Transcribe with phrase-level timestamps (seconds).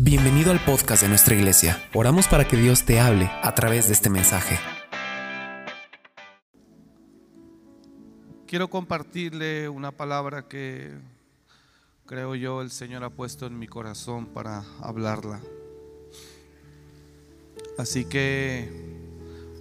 [0.00, 1.82] Bienvenido al podcast de nuestra iglesia.
[1.92, 4.56] Oramos para que Dios te hable a través de este mensaje.
[8.46, 10.92] Quiero compartirle una palabra que
[12.06, 15.40] creo yo el Señor ha puesto en mi corazón para hablarla.
[17.76, 18.70] Así que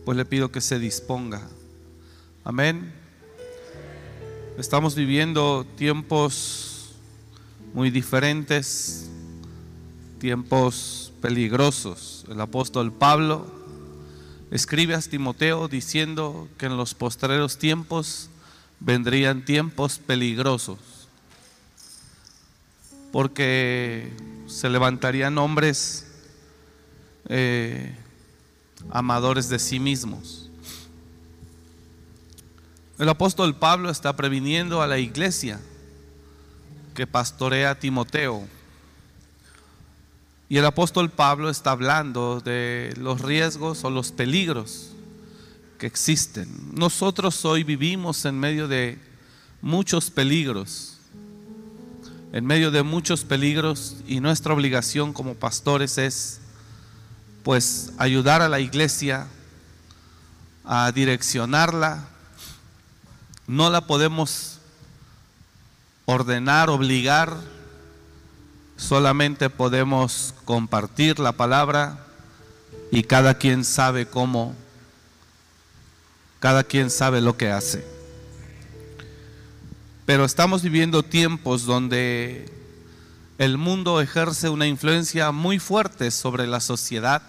[0.06, 1.50] pues le pido que se disponga.
[2.44, 2.94] Amén.
[4.60, 6.94] Estamos viviendo tiempos
[7.74, 9.07] muy diferentes
[10.20, 12.26] tiempos peligrosos.
[12.30, 13.46] El apóstol Pablo
[14.52, 18.30] escribe a Timoteo diciendo que en los postreros tiempos
[18.80, 20.78] vendrían tiempos peligrosos,
[23.12, 24.12] porque
[24.48, 26.08] se levantarían hombres
[27.30, 27.96] eh,
[28.90, 30.50] amadores de sí mismos.
[33.00, 35.60] El apóstol Pablo está previniendo a la iglesia
[36.96, 38.48] que pastorea a Timoteo
[40.50, 44.92] y el apóstol Pablo está hablando de los riesgos o los peligros
[45.78, 46.48] que existen.
[46.74, 48.98] Nosotros hoy vivimos en medio de
[49.62, 50.98] muchos peligros,
[52.32, 56.40] en medio de muchos peligros y nuestra obligación como pastores es
[57.44, 59.28] pues ayudar a la iglesia
[60.64, 62.08] a direccionarla.
[63.48, 64.60] No la podemos
[66.06, 67.38] ordenar, obligar,
[68.78, 72.06] Solamente podemos compartir la palabra
[72.92, 74.56] y cada quien sabe cómo,
[76.40, 77.84] cada quien sabe lo que hace.
[80.06, 82.54] Pero estamos viviendo tiempos donde
[83.40, 87.24] el mundo ejerce una influencia muy fuerte sobre la sociedad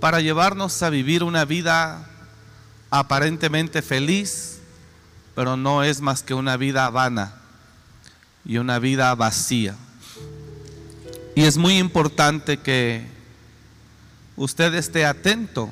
[0.00, 2.10] para llevarnos a vivir una vida
[2.90, 4.58] aparentemente feliz,
[5.36, 7.43] pero no es más que una vida vana
[8.44, 9.76] y una vida vacía.
[11.34, 13.06] Y es muy importante que
[14.36, 15.70] usted esté atento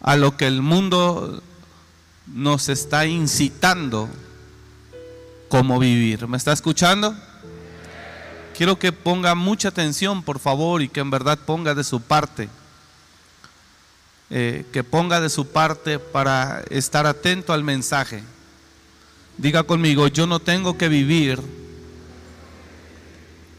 [0.00, 1.42] a lo que el mundo
[2.26, 4.08] nos está incitando
[5.48, 6.26] como vivir.
[6.26, 7.14] ¿Me está escuchando?
[8.56, 12.48] Quiero que ponga mucha atención, por favor, y que en verdad ponga de su parte.
[14.30, 18.22] Eh, que ponga de su parte para estar atento al mensaje.
[19.42, 21.40] Diga conmigo, yo no tengo que vivir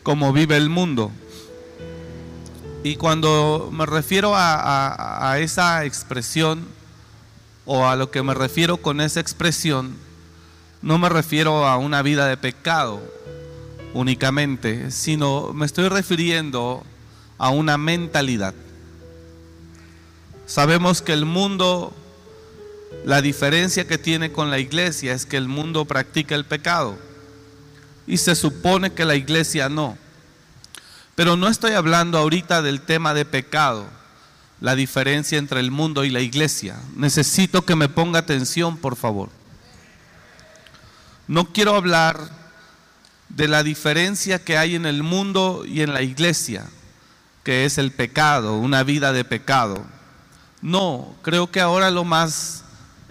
[0.02, 1.12] como vive el mundo.
[2.86, 6.66] Y cuando me refiero a, esa expresión
[7.66, 9.94] o a lo que me refiero con esa expresión,
[10.82, 13.02] no me refiero a una vida de pecado
[13.94, 16.86] únicamente, sino me estoy refiriendo
[17.38, 18.54] a una mentalidad.
[20.46, 21.94] Sabemos que el mundo
[23.06, 26.98] la diferencia que tiene con la iglesia es que el mundo practica el pecado
[28.08, 29.98] y se supone que la iglesia no.
[31.16, 33.86] Pero no estoy hablando ahorita del tema de pecado,
[34.62, 36.78] la diferencia entre el mundo y la iglesia.
[36.96, 39.30] Necesito que me ponga atención, por favor.
[41.28, 42.30] No quiero hablar
[43.30, 46.66] de la diferencia que hay en el mundo y en la iglesia,
[47.44, 49.84] que es el pecado, una vida de pecado.
[50.62, 52.63] No, creo que ahora lo más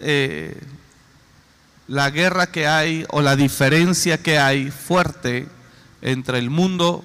[0.03, 0.61] eh,
[1.89, 5.47] la guerra que hay o la diferencia que hay fuerte
[6.01, 7.05] entre el mundo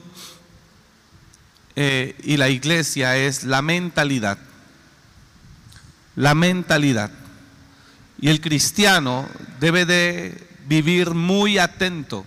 [1.76, 4.38] eh, y la iglesia es la mentalidad.
[6.16, 7.12] La mentalidad.
[8.20, 9.28] Y el cristiano
[9.60, 12.26] debe de vivir muy atento.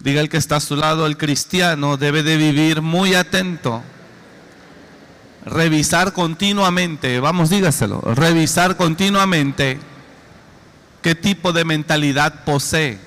[0.00, 3.82] Diga el que está a su lado, el cristiano debe de vivir muy atento
[5.44, 9.78] revisar continuamente, vamos dígaselo, revisar continuamente
[11.02, 12.98] qué tipo de mentalidad posee.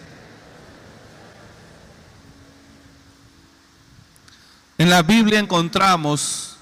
[4.77, 6.57] En la Biblia encontramos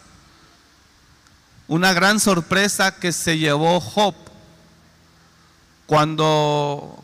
[1.68, 4.14] una gran sorpresa que se llevó Job
[5.86, 7.02] cuando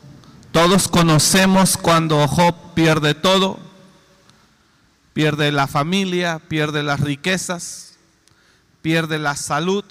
[0.51, 3.59] todos conocemos cuando Job pierde todo,
[5.13, 7.86] pierde la familia, pierde las riquezas,
[8.81, 9.83] pierde la salud.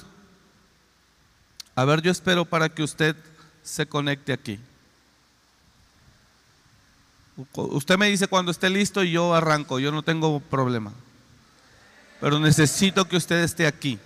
[1.75, 3.17] A ver, yo espero para que usted
[3.63, 4.59] se conecte aquí.
[7.55, 10.93] Usted me dice cuando esté listo y yo arranco, yo no tengo problema.
[12.21, 13.99] Pero necesito que usted esté aquí.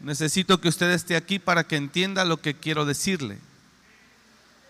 [0.00, 3.38] Necesito que usted esté aquí para que entienda lo que quiero decirle.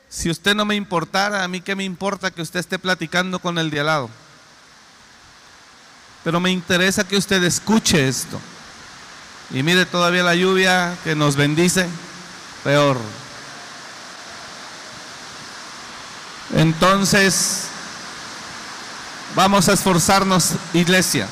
[0.08, 3.58] Si usted no me importara, a mí qué me importa que usted esté platicando con
[3.58, 4.10] el de al lado.
[6.24, 8.40] Pero me interesa que usted escuche esto.
[9.50, 11.86] Y mire todavía la lluvia que nos bendice,
[12.64, 12.98] peor.
[16.54, 17.68] Entonces,
[19.34, 21.28] Vamos a esforzarnos, iglesia.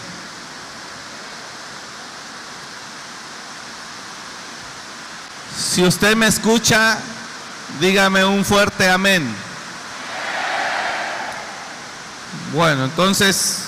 [5.59, 6.99] Si usted me escucha,
[7.81, 9.27] dígame un fuerte amén.
[12.53, 13.65] Bueno, entonces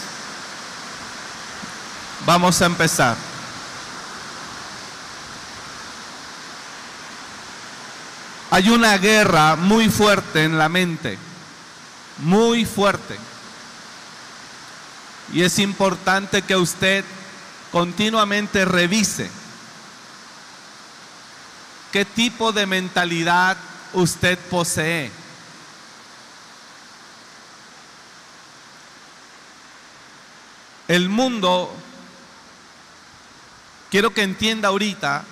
[2.29, 3.17] vamos a empezar.
[8.51, 11.17] Hay una guerra muy fuerte en la mente,
[12.19, 13.17] muy fuerte.
[15.33, 17.03] Y es importante que usted
[17.73, 19.31] continuamente revise
[21.91, 23.57] qué tipo de mentalidad
[23.95, 25.11] usted posee.
[30.89, 31.75] El mundo,
[33.91, 35.25] quiero que entienda ahorita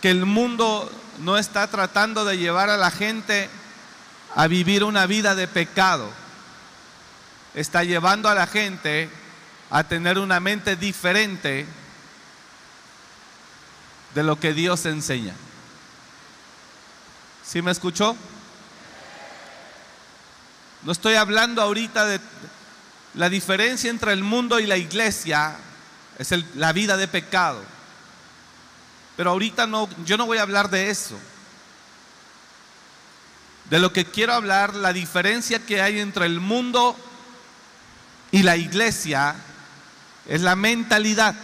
[0.00, 0.90] que el mundo
[1.20, 3.48] no está tratando de llevar a la gente
[4.34, 6.10] a vivir una vida de pecado.
[7.54, 9.10] Está llevando a la gente
[9.70, 11.66] a tener una mente diferente
[14.14, 15.34] de lo que Dios enseña.
[17.44, 18.16] ¿Sí me escuchó?
[20.82, 22.20] No estoy hablando ahorita de
[23.14, 25.56] la diferencia entre el mundo y la iglesia,
[26.18, 27.62] es la vida de pecado.
[29.16, 31.18] Pero ahorita no, yo no voy a hablar de eso.
[33.70, 36.96] De lo que quiero hablar, la diferencia que hay entre el mundo
[38.30, 39.34] y la iglesia
[40.26, 41.34] es la mentalidad.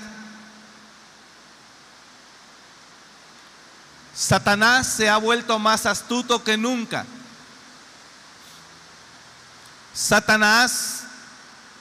[4.14, 7.06] Satanás se ha vuelto más astuto que nunca.
[9.94, 11.05] Satanás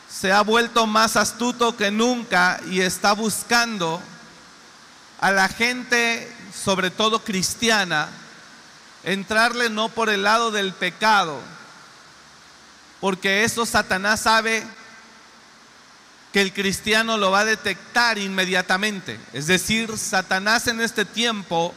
[0.09, 4.01] se ha vuelto más astuto que nunca y está buscando
[5.19, 8.09] a la gente, sobre todo cristiana,
[9.03, 11.39] entrarle no por el lado del pecado,
[12.99, 14.63] porque eso Satanás sabe
[16.33, 19.19] que el cristiano lo va a detectar inmediatamente.
[19.33, 21.73] Es decir, Satanás en este tiempo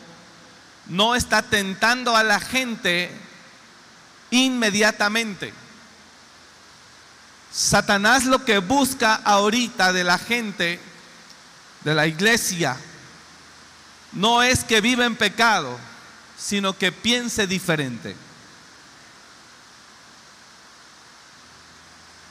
[0.87, 3.11] no está tentando a la gente
[4.31, 5.53] inmediatamente.
[7.53, 10.81] Satanás lo que busca ahorita de la gente,
[11.85, 12.77] de la iglesia,
[14.12, 15.79] no es que viva en pecado,
[16.39, 18.17] sino que piense diferente.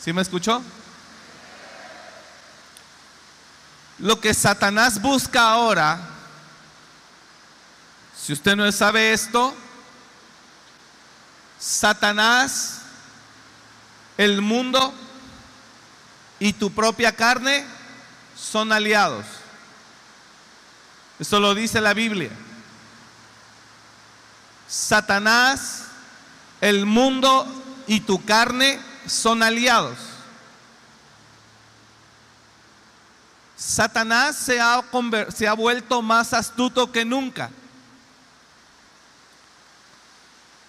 [0.04, 0.62] ¿Sí me escuchó?
[4.00, 6.00] Lo que Satanás busca ahora,
[8.18, 9.54] si usted no sabe esto,
[11.60, 12.80] Satanás,
[14.18, 14.94] el mundo
[16.40, 17.66] y tu propia carne
[18.38, 19.26] son aliados.
[21.20, 22.32] Eso lo dice la Biblia.
[24.68, 25.86] Satanás,
[26.62, 27.46] el mundo
[27.88, 29.98] y tu carne son aliados.
[33.58, 34.82] Satanás se ha,
[35.36, 37.52] se ha vuelto más astuto que nunca.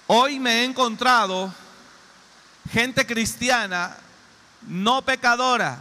[0.08, 1.55] Hoy me he encontrado
[2.73, 3.96] gente cristiana,
[4.67, 5.79] no pecadora,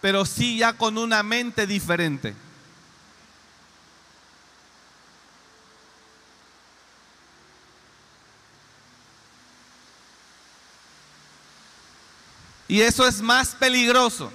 [0.00, 2.36] pero sí ya con una mente diferente.
[12.70, 14.32] Y eso es más peligroso.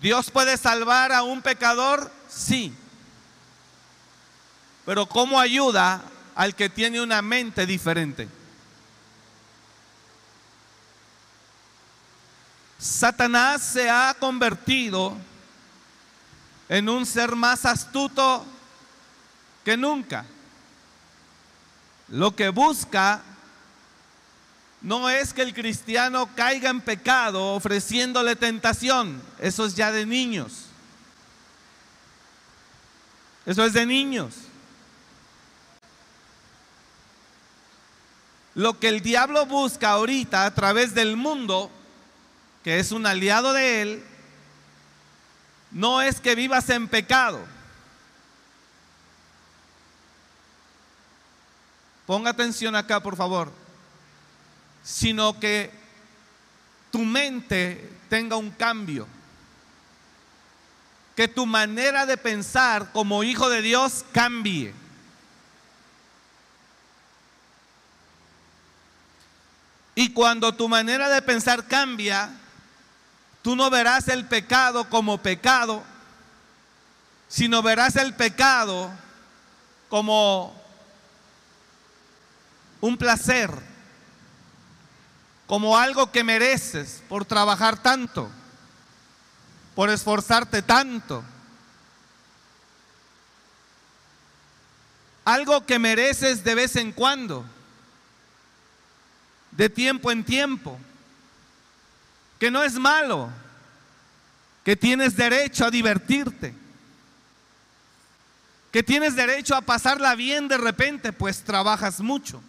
[0.00, 2.10] ¿Dios puede salvar a un pecador?
[2.28, 2.74] Sí.
[4.84, 6.02] Pero ¿cómo ayuda
[6.34, 8.28] al que tiene una mente diferente?
[12.76, 15.16] Satanás se ha convertido
[16.68, 18.44] en un ser más astuto
[19.64, 20.26] que nunca.
[22.08, 23.22] Lo que busca
[24.84, 29.22] no es que el cristiano caiga en pecado ofreciéndole tentación.
[29.38, 30.66] Eso es ya de niños.
[33.46, 34.34] Eso es de niños.
[38.54, 41.70] Lo que el diablo busca ahorita a través del mundo,
[42.62, 44.04] que es un aliado de él,
[45.70, 47.40] no es que vivas en pecado.
[52.04, 53.63] Ponga atención acá, por favor
[54.84, 55.70] sino que
[56.92, 59.08] tu mente tenga un cambio.
[61.16, 64.74] Que tu manera de pensar como hijo de Dios cambie.
[69.94, 72.30] Y cuando tu manera de pensar cambia,
[73.42, 75.82] tú no verás el pecado como pecado,
[77.28, 78.90] sino verás el pecado
[79.88, 80.54] como
[82.80, 83.73] un placer
[85.46, 88.30] como algo que mereces por trabajar tanto,
[89.74, 91.22] por esforzarte tanto.
[95.24, 97.44] Algo que mereces de vez en cuando,
[99.52, 100.78] de tiempo en tiempo,
[102.38, 103.30] que no es malo,
[104.64, 106.54] que tienes derecho a divertirte,
[108.72, 112.42] que tienes derecho a pasarla bien de repente, pues trabajas mucho.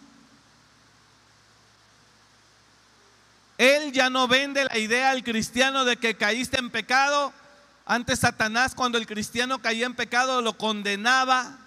[3.58, 7.32] Él ya no vende la idea al cristiano de que caíste en pecado.
[7.86, 11.58] Antes Satanás cuando el cristiano caía en pecado lo condenaba,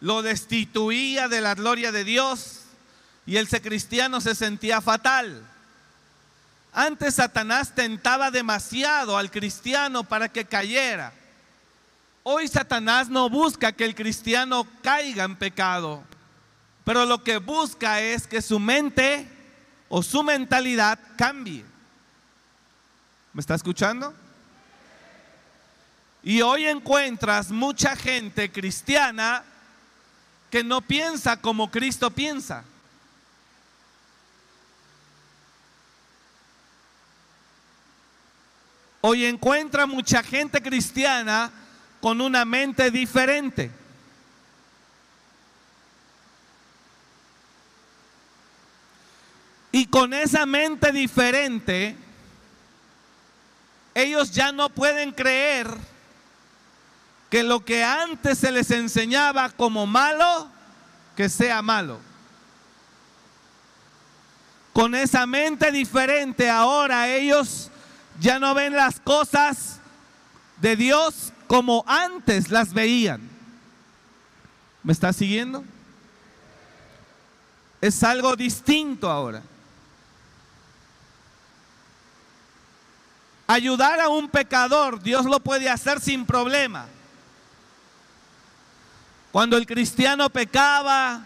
[0.00, 2.62] lo destituía de la gloria de Dios
[3.24, 5.42] y ese cristiano se sentía fatal.
[6.72, 11.12] Antes Satanás tentaba demasiado al cristiano para que cayera.
[12.24, 16.02] Hoy Satanás no busca que el cristiano caiga en pecado,
[16.84, 19.28] pero lo que busca es que su mente
[19.94, 21.66] o su mentalidad cambie.
[23.34, 24.14] ¿Me está escuchando?
[26.22, 29.44] Y hoy encuentras mucha gente cristiana
[30.48, 32.64] que no piensa como Cristo piensa.
[39.02, 41.52] Hoy encuentra mucha gente cristiana
[42.00, 43.70] con una mente diferente.
[49.72, 51.96] Y con esa mente diferente,
[53.94, 55.66] ellos ya no pueden creer
[57.30, 60.48] que lo que antes se les enseñaba como malo,
[61.16, 61.98] que sea malo.
[64.74, 67.70] Con esa mente diferente ahora ellos
[68.20, 69.80] ya no ven las cosas
[70.60, 73.22] de Dios como antes las veían.
[74.82, 75.64] ¿Me está siguiendo?
[77.80, 79.42] Es algo distinto ahora.
[83.52, 86.86] Ayudar a un pecador, Dios lo puede hacer sin problema.
[89.30, 91.20] Cuando el cristiano pecaba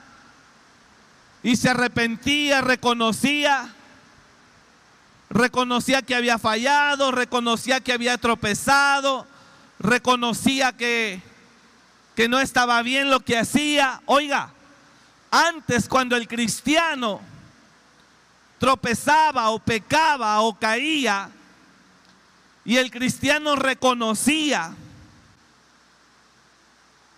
[1.45, 3.73] y se arrepentía, reconocía,
[5.31, 9.25] reconocía que había fallado, reconocía que había tropezado,
[9.79, 11.23] reconocía que,
[12.17, 14.03] que no estaba bien lo que hacía.
[14.05, 14.51] Oiga,
[15.31, 17.21] antes cuando el cristiano
[18.59, 21.31] tropezaba o pecaba o caía,
[22.67, 24.75] y el cristiano reconocía.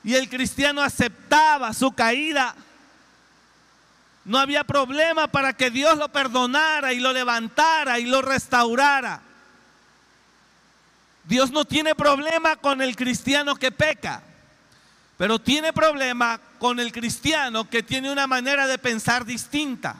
[0.05, 2.55] Y el cristiano aceptaba su caída,
[4.25, 9.23] no había problema para que Dios lo perdonara y lo levantara y lo restaurara.
[11.25, 14.23] Dios no tiene problema con el cristiano que peca,
[15.17, 19.97] pero tiene problema con el cristiano que tiene una manera de pensar distinta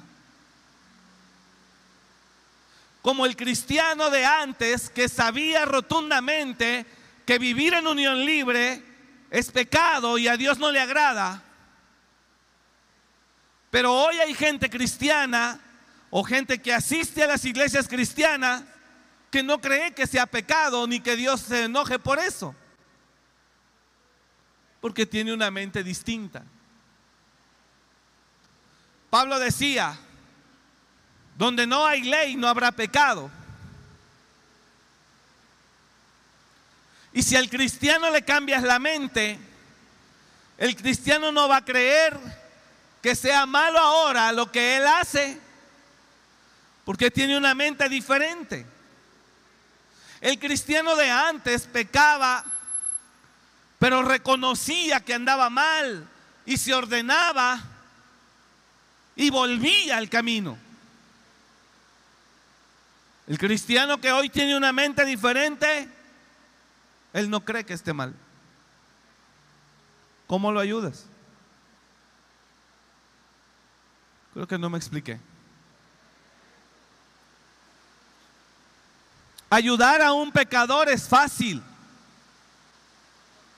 [3.03, 6.87] como el cristiano de antes que sabía rotundamente
[7.25, 8.83] que vivir en unión libre
[9.31, 11.43] es pecado y a Dios no le agrada.
[13.71, 15.61] Pero hoy hay gente cristiana
[16.11, 18.65] o gente que asiste a las iglesias cristianas
[19.31, 22.55] que no cree que sea pecado ni que Dios se enoje por eso.
[24.81, 26.45] Porque tiene una mente distinta.
[29.11, 29.99] Pablo decía,
[31.39, 33.31] donde no hay ley no habrá pecado.
[37.13, 39.39] Y si al cristiano le cambias la mente,
[40.59, 42.19] el cristiano no va a creer
[43.01, 45.41] que sea malo ahora lo que él hace,
[46.85, 48.67] porque tiene una mente diferente.
[50.21, 52.45] El cristiano de antes pecaba,
[53.79, 56.09] pero reconocía que andaba mal
[56.45, 57.63] y se ordenaba
[59.15, 60.68] y volvía al camino.
[63.29, 65.87] El cristiano que hoy tiene una mente diferente,
[67.13, 68.15] él no cree que esté mal.
[70.27, 71.05] ¿Cómo lo ayudas?
[74.33, 75.21] Creo que no me expliqué.
[79.51, 81.63] Ayudar a un pecador es fácil,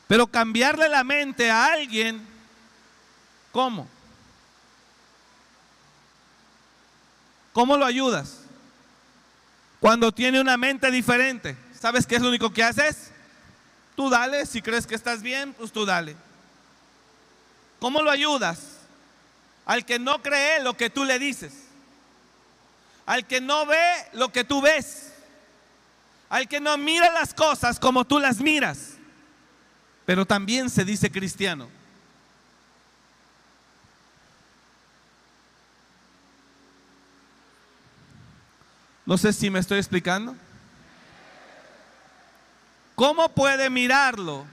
[0.08, 2.26] pero cambiarle la mente a alguien,
[3.52, 3.88] ¿cómo?
[7.52, 8.39] ¿Cómo lo ayudas?
[9.80, 13.10] Cuando tiene una mente diferente, ¿sabes qué es lo único que haces?
[13.96, 16.14] Tú dale, si crees que estás bien, pues tú dale.
[17.78, 18.60] ¿Cómo lo ayudas?
[19.64, 21.52] Al que no cree lo que tú le dices.
[23.06, 23.82] Al que no ve
[24.12, 25.14] lo que tú ves.
[26.28, 28.96] Al que no mira las cosas como tú las miras.
[30.04, 31.68] Pero también se dice cristiano.
[39.10, 40.36] No sé si me estoy explicando.
[42.94, 44.46] ¿Cómo puede mirarlo?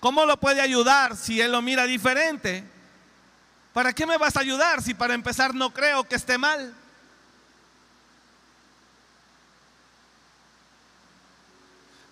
[0.00, 2.62] ¿Cómo lo puede ayudar si él lo mira diferente?
[3.72, 6.74] ¿Para qué me vas a ayudar si para empezar no creo que esté mal?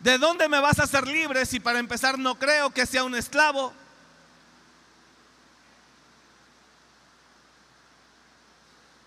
[0.01, 3.15] ¿De dónde me vas a hacer libre si para empezar no creo que sea un
[3.15, 3.75] esclavo?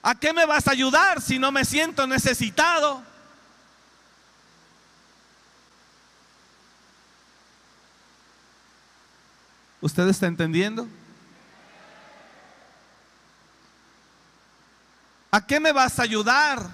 [0.04, 3.04] ¿A qué me vas a ayudar si no me siento necesitado?
[9.80, 10.88] ¿Usted está entendiendo?
[15.32, 16.68] ¿A qué me vas a ayudar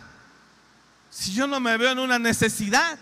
[1.09, 2.97] si yo no me veo en una necesidad?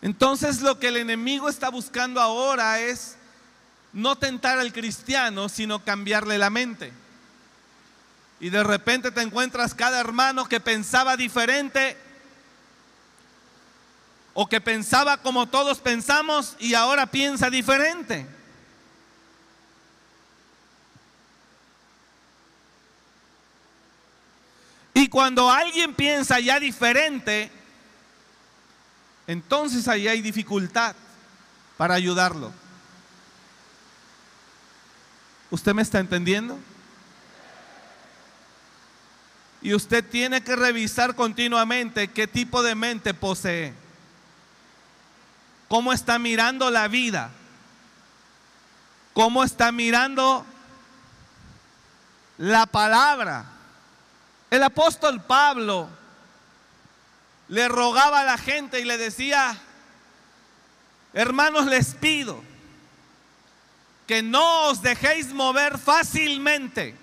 [0.00, 3.16] Entonces lo que el enemigo está buscando ahora es
[3.92, 6.92] no tentar al cristiano, sino cambiarle la mente.
[8.40, 11.96] Y de repente te encuentras cada hermano que pensaba diferente
[14.34, 18.26] o que pensaba como todos pensamos y ahora piensa diferente.
[24.92, 27.50] Y cuando alguien piensa ya diferente,
[29.26, 30.94] entonces ahí hay dificultad
[31.76, 32.52] para ayudarlo.
[35.50, 36.58] ¿Usted me está entendiendo?
[39.64, 43.72] Y usted tiene que revisar continuamente qué tipo de mente posee.
[45.68, 47.30] Cómo está mirando la vida.
[49.14, 50.44] Cómo está mirando
[52.36, 53.46] la palabra.
[54.50, 55.88] El apóstol Pablo
[57.48, 59.56] le rogaba a la gente y le decía,
[61.14, 62.44] hermanos, les pido
[64.06, 67.02] que no os dejéis mover fácilmente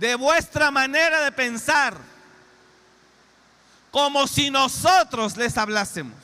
[0.00, 1.94] de vuestra manera de pensar,
[3.90, 6.16] como si nosotros les hablásemos.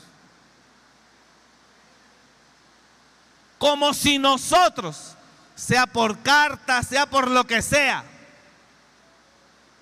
[3.58, 5.14] Como si nosotros,
[5.54, 8.02] sea por carta, sea por lo que sea,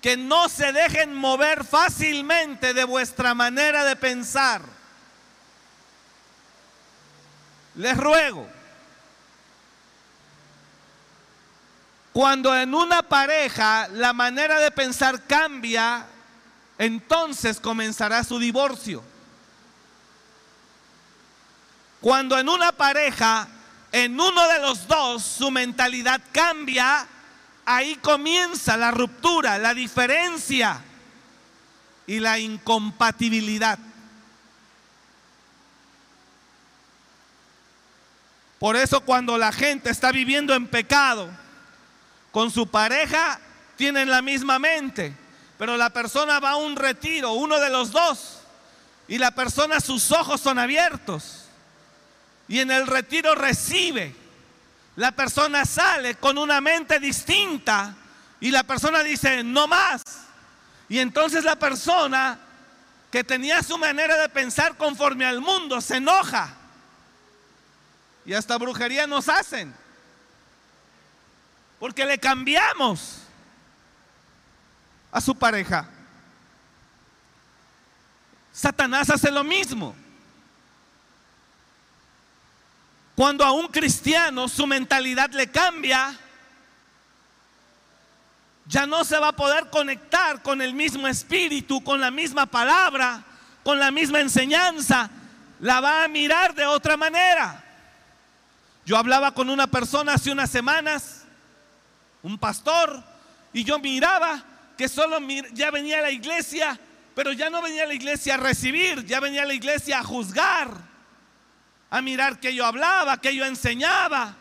[0.01, 4.61] que no se dejen mover fácilmente de vuestra manera de pensar.
[7.75, 8.45] Les ruego,
[12.15, 16.05] cuando en una pareja la manera de pensar cambia,
[16.77, 19.03] entonces comenzará su divorcio.
[21.99, 23.49] Cuando en una pareja,
[23.91, 27.05] en uno de los dos, su mentalidad cambia,
[27.65, 30.81] ahí comienza la ruptura, la diferencia
[32.07, 33.77] y la incompatibilidad.
[38.57, 41.43] Por eso cuando la gente está viviendo en pecado
[42.35, 43.39] con su pareja,
[43.77, 45.15] tienen la misma mente,
[45.57, 48.41] pero la persona va a un retiro, uno de los dos,
[49.07, 51.45] y la persona sus ojos son abiertos,
[52.49, 54.13] y en el retiro recibe
[54.97, 57.95] la persona sale con una mente distinta
[58.41, 60.01] y la persona dice, no más.
[60.89, 62.37] Y entonces la persona
[63.13, 66.53] que tenía su manera de pensar conforme al mundo se enoja.
[68.25, 69.84] Y hasta brujería nos hacen.
[71.79, 73.21] Porque le cambiamos
[75.11, 75.87] a su pareja.
[78.51, 79.95] Satanás hace lo mismo.
[83.15, 86.17] Cuando a un cristiano su mentalidad le cambia,
[88.65, 93.23] ya no se va a poder conectar con el mismo espíritu, con la misma palabra,
[93.63, 95.09] con la misma enseñanza.
[95.59, 97.63] La va a mirar de otra manera.
[98.85, 101.24] Yo hablaba con una persona hace unas semanas,
[102.25, 103.03] un pastor,
[103.53, 104.43] y yo miraba
[104.77, 105.19] que solo
[105.53, 106.79] ya venía a la iglesia,
[107.13, 110.03] pero ya no venía a la iglesia a recibir, ya venía a la iglesia a
[110.03, 110.95] juzgar
[111.89, 114.35] a mirar que yo hablaba, que yo enseñaba.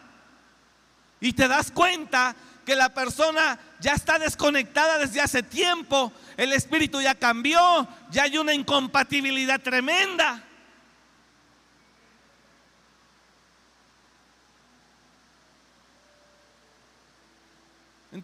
[1.21, 2.35] Y te das cuenta
[2.67, 8.39] que la persona ya está desconectada desde hace tiempo, el espíritu ya cambió, ya hay
[8.39, 10.43] una incompatibilidad tremenda.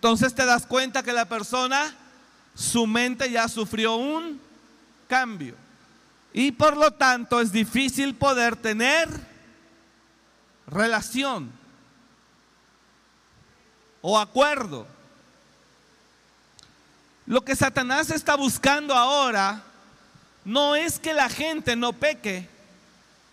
[0.00, 1.94] Entonces te das cuenta que la persona,
[2.54, 4.40] su mente ya sufrió un
[5.06, 5.54] cambio.
[6.32, 9.10] Y por lo tanto es difícil poder tener
[10.66, 11.52] relación
[14.00, 14.86] o acuerdo.
[17.26, 19.62] Lo que Satanás está buscando ahora
[20.46, 22.48] no es que la gente no peque,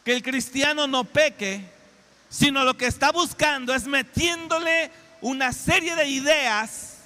[0.03, 1.71] que el cristiano no peque,
[2.27, 6.97] sino lo que está buscando es metiéndole una serie de ideas,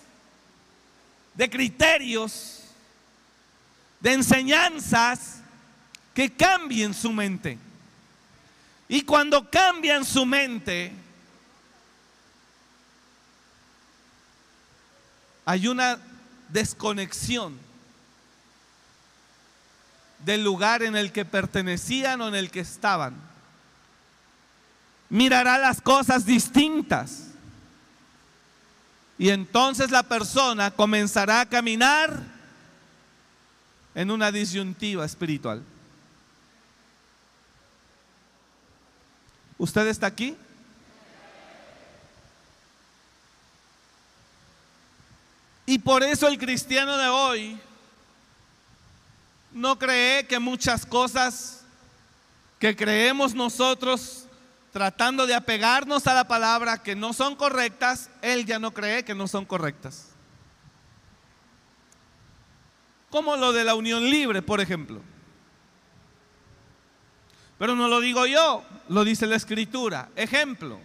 [1.33, 2.63] de criterios,
[3.99, 5.37] de enseñanzas
[6.13, 7.57] que cambien su mente.
[8.87, 10.91] Y cuando cambian su mente,
[15.45, 15.97] hay una
[16.49, 17.57] desconexión
[20.19, 23.15] del lugar en el que pertenecían o en el que estaban.
[25.09, 27.30] Mirará las cosas distintas.
[29.21, 32.23] Y entonces la persona comenzará a caminar
[33.93, 35.61] en una disyuntiva espiritual.
[39.59, 40.35] ¿Usted está aquí?
[45.67, 47.59] Y por eso el cristiano de hoy
[49.51, 51.61] no cree que muchas cosas
[52.57, 54.20] que creemos nosotros
[54.71, 59.13] tratando de apegarnos a la palabra que no son correctas, él ya no cree que
[59.13, 60.09] no son correctas.
[63.09, 65.01] Como lo de la unión libre, por ejemplo.
[67.57, 70.09] Pero no lo digo yo, lo dice la escritura.
[70.15, 70.79] Ejemplo,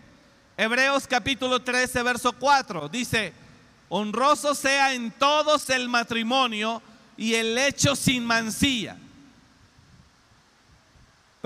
[0.57, 3.33] Hebreos capítulo 13, verso 4, dice,
[3.89, 6.83] honroso sea en todos el matrimonio
[7.17, 8.99] y el hecho sin mancilla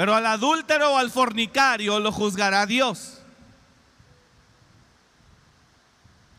[0.01, 3.19] pero al adúltero o al fornicario lo juzgará Dios.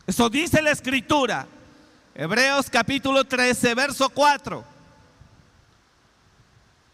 [0.04, 1.46] Eso dice la escritura.
[2.12, 4.64] Hebreos capítulo 13, verso 4.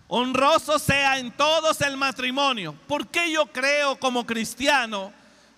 [0.08, 2.74] Honroso sea en todos el matrimonio.
[2.86, 5.10] ¿Por qué yo creo como cristiano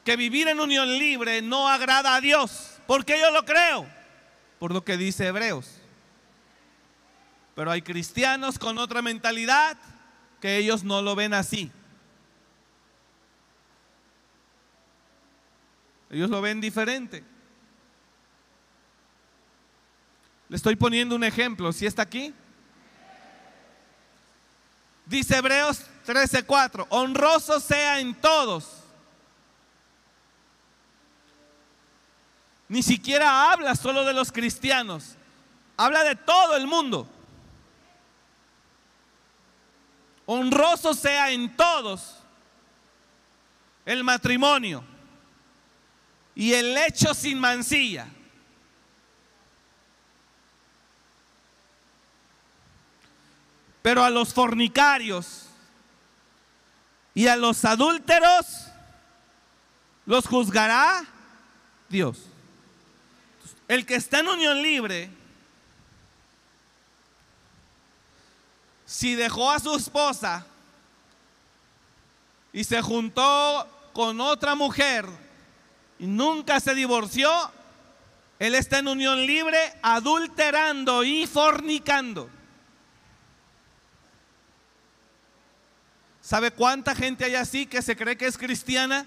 [0.05, 2.75] que vivir en unión libre no agrada a Dios?
[2.87, 3.85] ¿Por qué yo lo creo?
[4.61, 5.73] Por lo que dice Hebreos.
[7.57, 9.77] Pero hay cristianos con otra mentalidad
[10.41, 11.71] que ellos no lo ven así.
[16.11, 17.23] Ellos lo ven diferente.
[20.49, 21.73] Le estoy poniendo un ejemplo.
[21.73, 22.35] ¿Si está aquí?
[25.07, 28.69] Dice Hebreos 13:4, honroso sea en todos.
[32.69, 35.17] Ni siquiera habla solo de los cristianos,
[35.77, 37.09] habla de todo el mundo
[40.33, 42.19] honroso sea en todos
[43.85, 44.85] el matrimonio
[46.37, 48.07] y el hecho sin mancilla.
[53.83, 55.47] Pero a los fornicarios
[57.13, 58.69] y a los adúlteros
[60.07, 61.05] los juzgará
[61.89, 62.27] Dios.
[63.67, 65.11] El que está en unión libre
[68.91, 70.45] si dejó a su esposa
[72.53, 75.07] y se juntó con otra mujer
[76.01, 77.31] y nunca se divorció,
[78.41, 82.29] él está en unión libre adulterando y fornicando.
[86.21, 89.07] ¿Sabe cuánta gente hay así que se cree que es cristiana?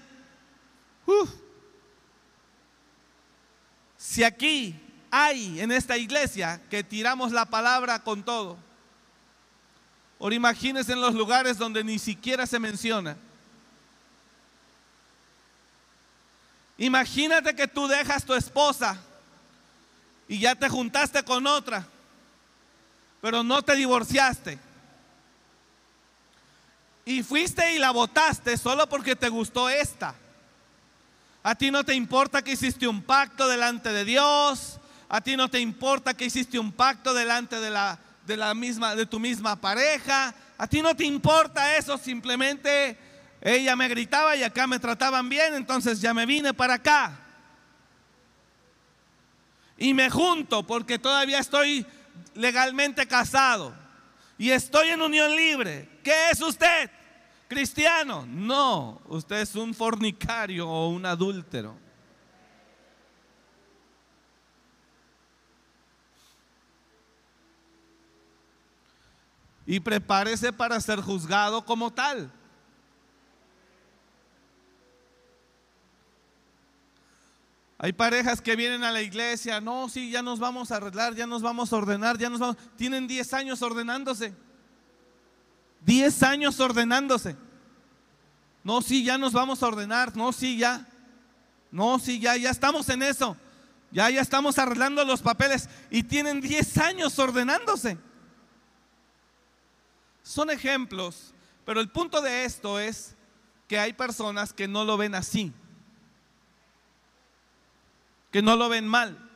[3.98, 8.56] Si aquí hay en esta iglesia que tiramos la palabra con todo,
[10.24, 13.14] Ahora imagínense en los lugares donde ni siquiera se menciona.
[16.78, 18.98] Imagínate que tú dejas tu esposa
[20.26, 21.86] y ya te juntaste con otra,
[23.20, 24.58] pero no te divorciaste.
[27.04, 30.14] Y fuiste y la votaste solo porque te gustó esta.
[31.42, 34.80] A ti no te importa que hiciste un pacto delante de Dios.
[35.10, 38.94] A ti no te importa que hiciste un pacto delante de la de la misma
[38.94, 40.34] de tu misma pareja.
[40.56, 42.96] A ti no te importa eso, simplemente
[43.40, 47.20] ella me gritaba y acá me trataban bien, entonces ya me vine para acá.
[49.76, 51.84] Y me junto porque todavía estoy
[52.34, 53.74] legalmente casado
[54.38, 55.88] y estoy en unión libre.
[56.02, 56.90] ¿Qué es usted?
[57.48, 58.26] ¿Cristiano?
[58.26, 61.83] No, usted es un fornicario o un adúltero.
[69.66, 72.30] Y prepárese para ser juzgado como tal.
[77.78, 81.26] Hay parejas que vienen a la iglesia, no, sí, ya nos vamos a arreglar, ya
[81.26, 84.34] nos vamos a ordenar, ya nos vamos, tienen 10 años ordenándose.
[85.84, 87.36] 10 años ordenándose.
[88.62, 90.86] No, sí, ya nos vamos a ordenar, no, sí, ya.
[91.70, 93.36] No, sí, ya, ya estamos en eso.
[93.90, 97.98] Ya, ya estamos arreglando los papeles y tienen 10 años ordenándose.
[100.24, 101.32] Son ejemplos,
[101.64, 103.14] pero el punto de esto es
[103.68, 105.52] que hay personas que no lo ven así,
[108.32, 109.30] que no lo ven mal.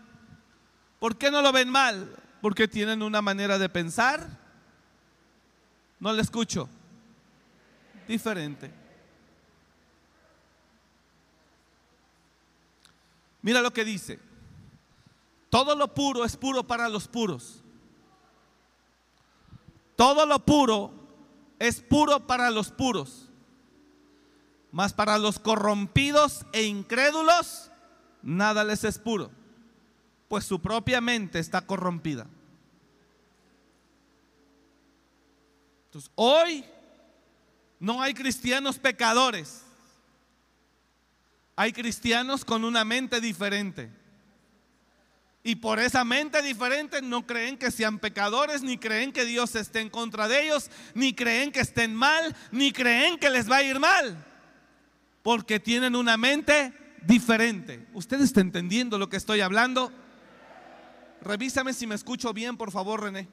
[0.99, 2.19] ¿Por qué no lo ven mal?
[2.41, 4.27] porque tienen una manera de pensar.
[6.01, 6.69] No le escucho.
[8.07, 8.73] Diferente.
[13.43, 14.19] Mira lo que dice.
[15.51, 17.63] Todo lo puro es puro para los puros.
[19.99, 20.93] Todo lo puro
[21.59, 23.29] es puro para los puros.
[24.71, 27.73] Mas para los corrompidos e incrédulos,
[28.23, 29.33] nada les es puro,
[30.29, 32.29] pues su propia mente está corrompida.
[35.87, 36.65] Entonces, hoy
[37.81, 39.63] no hay cristianos pecadores.
[41.57, 43.91] Hay cristianos con una mente diferente.
[45.43, 49.81] Y por esa mente diferente no creen que sean pecadores, ni creen que Dios esté
[49.81, 53.63] en contra de ellos, ni creen que estén mal, ni creen que les va a
[53.63, 54.25] ir mal.
[55.23, 56.73] Porque tienen una mente
[57.03, 57.87] diferente.
[57.95, 59.93] ¿Usted está entendiendo lo que estoy hablando?
[61.21, 63.29] Revísame si me escucho bien, por favor, René.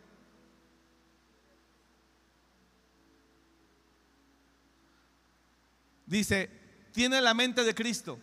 [6.06, 6.50] Dice,
[6.92, 8.20] tiene la mente de Cristo.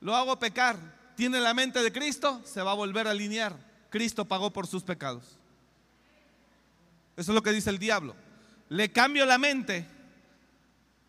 [0.00, 0.95] Lo hago pecar.
[1.16, 3.56] Tiene la mente de Cristo, se va a volver a alinear.
[3.90, 5.24] Cristo pagó por sus pecados.
[7.16, 8.14] Eso es lo que dice el diablo.
[8.68, 9.86] Le cambio la mente.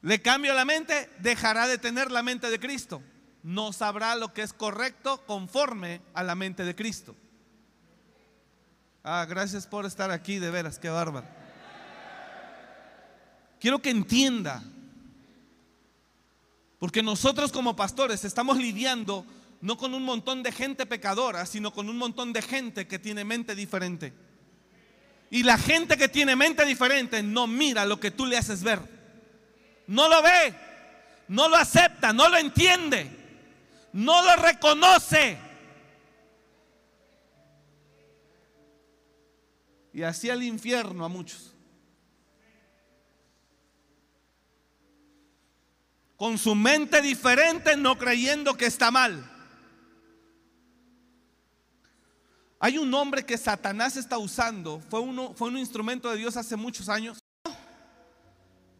[0.02, 3.02] Le cambio la mente, dejará de tener la mente de Cristo.
[3.44, 7.14] No sabrá lo que es correcto conforme a la mente de Cristo.
[9.04, 11.28] Ah, gracias por estar aquí, de veras, qué bárbaro.
[13.60, 14.64] Quiero que entienda
[16.80, 19.26] porque nosotros como pastores estamos lidiando
[19.62, 23.24] no con un montón de gente pecadora, sino con un montón de gente que tiene
[23.24, 24.14] mente diferente.
[25.30, 28.80] Y la gente que tiene mente diferente no mira lo que tú le haces ver.
[29.88, 30.54] No lo ve,
[31.28, 33.10] no lo acepta, no lo entiende,
[33.94, 35.38] no lo reconoce.
[39.94, 41.58] Y así al infierno a muchos.
[46.18, 49.37] con su mente diferente, no creyendo que está mal.
[52.60, 56.56] Hay un nombre que Satanás está usando, fue, uno, fue un instrumento de Dios hace
[56.56, 57.20] muchos años.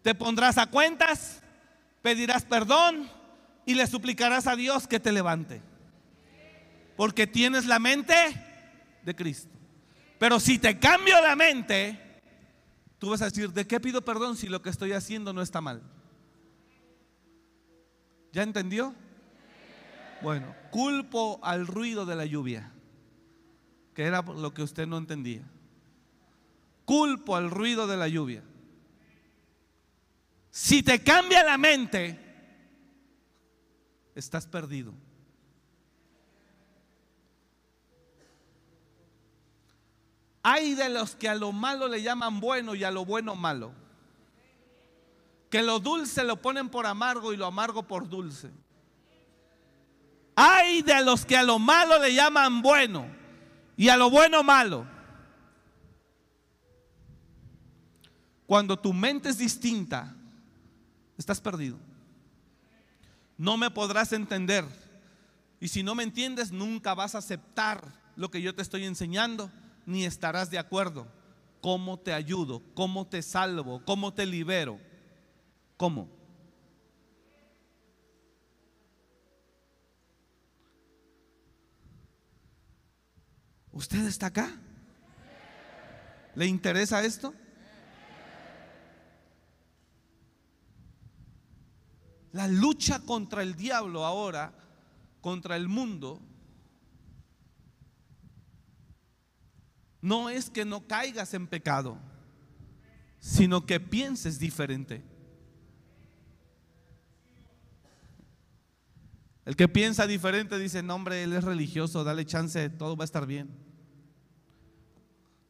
[0.02, 1.42] Te pondrás a cuentas,
[2.02, 3.10] pedirás perdón
[3.66, 5.62] y le suplicarás a Dios que te levante.
[6.96, 8.14] Porque tienes la mente
[9.04, 9.50] de Cristo.
[10.18, 12.00] Pero si te cambio la mente,
[12.98, 15.62] tú vas a decir, ¿de qué pido perdón si lo que estoy haciendo no está
[15.62, 15.84] mal?
[18.32, 18.96] ¿Ya entendió?
[20.22, 22.72] Bueno, culpo al ruido de la lluvia,
[23.98, 25.42] que era lo que usted no entendía.
[26.86, 28.44] Culpo al ruido de la lluvia.
[30.52, 32.16] Si te cambia la mente,
[34.14, 34.94] estás perdido.
[40.44, 43.74] Hay de los que a lo malo le llaman bueno y a lo bueno malo
[45.50, 48.52] que lo dulce lo ponen por amargo y lo amargo por dulce.
[50.36, 53.18] Hay de los que a lo malo le llaman bueno
[53.78, 54.86] y a lo bueno malo.
[58.48, 60.16] Cuando tu mente es distinta,
[61.18, 61.78] estás perdido.
[63.38, 64.66] No me podrás entender.
[65.60, 67.84] Y si no me entiendes, nunca vas a aceptar
[68.16, 69.52] lo que yo te estoy enseñando,
[69.86, 71.08] ni estarás de acuerdo.
[71.62, 72.64] ¿Cómo te ayudo?
[72.74, 73.84] ¿Cómo te salvo?
[73.86, 74.80] ¿Cómo te libero?
[75.76, 76.17] ¿Cómo?
[83.78, 84.50] ¿Usted está acá?
[86.34, 87.32] ¿Le interesa esto?
[92.32, 94.52] La lucha contra el diablo ahora,
[95.22, 96.20] contra el mundo,
[100.02, 102.00] no es que no caigas en pecado,
[103.20, 105.04] sino que pienses diferente.
[109.46, 113.06] El que piensa diferente dice, no hombre, él es religioso, dale chance, todo va a
[113.06, 113.67] estar bien.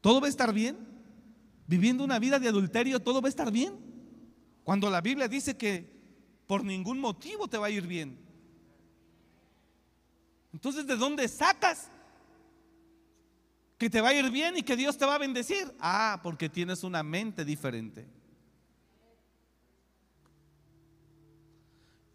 [0.08, 0.78] ¿Todo va a estar bien?
[1.68, 3.78] Viviendo una vida de adulterio, ¿todo va a estar bien?
[4.64, 5.86] Cuando la Biblia dice que
[6.48, 8.18] por ningún motivo te va a ir bien.
[10.54, 11.90] Entonces, ¿de dónde sacas
[13.78, 15.76] que te va a ir bien y que Dios te va a bendecir?
[15.78, 18.08] Ah, porque tienes una mente diferente.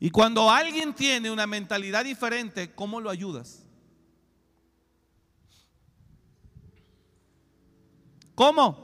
[0.01, 3.67] Y cuando alguien tiene una mentalidad diferente, ¿cómo lo ayudas?
[8.43, 8.77] ¿Cómo?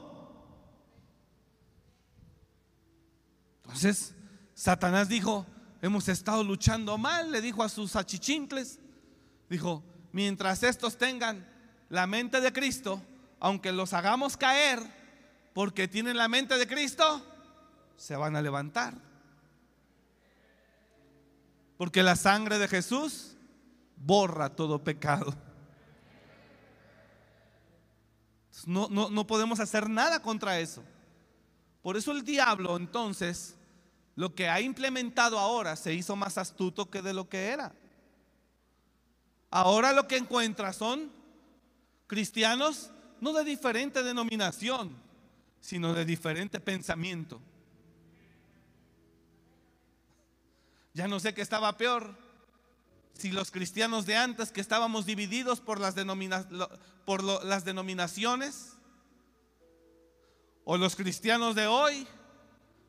[3.57, 4.15] Entonces,
[4.53, 5.45] Satanás dijo,
[5.81, 8.79] hemos estado luchando mal, le dijo a sus achichincles,
[9.49, 11.45] dijo, mientras estos tengan
[11.89, 13.01] la mente de Cristo,
[13.41, 14.79] aunque los hagamos caer
[15.53, 17.21] porque tienen la mente de Cristo,
[17.97, 18.93] se van a levantar.
[21.75, 23.35] Porque la sangre de Jesús
[23.97, 25.48] borra todo pecado.
[28.65, 30.83] No, no, no podemos hacer nada contra eso.
[31.81, 33.55] Por eso el diablo entonces
[34.15, 37.73] lo que ha implementado ahora se hizo más astuto que de lo que era.
[39.49, 41.11] Ahora lo que encuentra son
[42.05, 44.95] cristianos no de diferente denominación,
[45.61, 47.41] sino de diferente pensamiento.
[50.93, 52.28] Ya no sé qué estaba peor.
[53.19, 55.95] Si los cristianos de antes que estábamos divididos por las,
[57.05, 58.77] por las denominaciones,
[60.63, 62.07] o los cristianos de hoy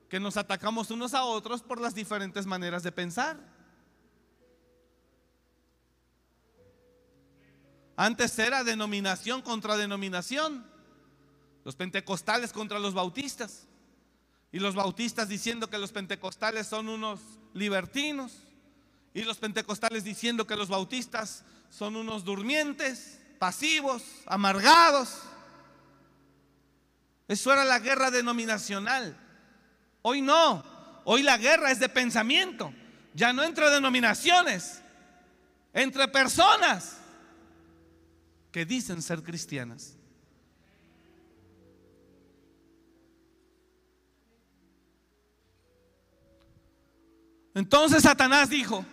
[0.09, 3.39] que nos atacamos unos a otros por las diferentes maneras de pensar.
[7.97, 10.65] Antes era denominación contra denominación.
[11.65, 13.67] Los pentecostales contra los bautistas.
[14.53, 17.21] Y los bautistas diciendo que los pentecostales son unos
[17.53, 18.50] libertinos.
[19.13, 25.23] Y los pentecostales diciendo que los bautistas son unos durmientes, pasivos, amargados.
[27.27, 29.17] Eso era la guerra denominacional.
[30.03, 30.65] Hoy no.
[31.05, 32.73] Hoy la guerra es de pensamiento.
[33.15, 34.81] Ya no entre denominaciones,
[35.73, 36.99] entre personas
[38.53, 39.97] que dicen ser cristianas.
[47.55, 48.85] Entonces Satanás dijo,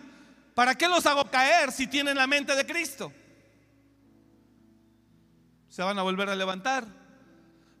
[0.58, 3.12] ¿para qué los hago caer si tienen la mente de Cristo?
[5.68, 6.84] Se van a volver a levantar.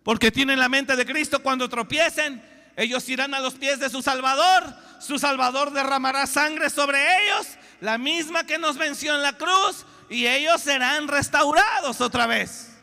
[0.04, 2.40] Porque tienen la mente de Cristo cuando tropiecen.
[2.76, 4.62] Ellos irán a los pies de su Salvador.
[5.00, 7.48] Su Salvador derramará sangre sobre ellos,
[7.80, 12.78] la misma que nos venció en la cruz y ellos serán restaurados otra vez.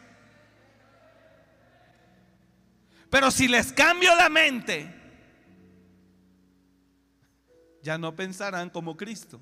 [3.10, 4.93] Pero si les cambio la mente,
[7.81, 9.39] ya no pensarán como Cristo.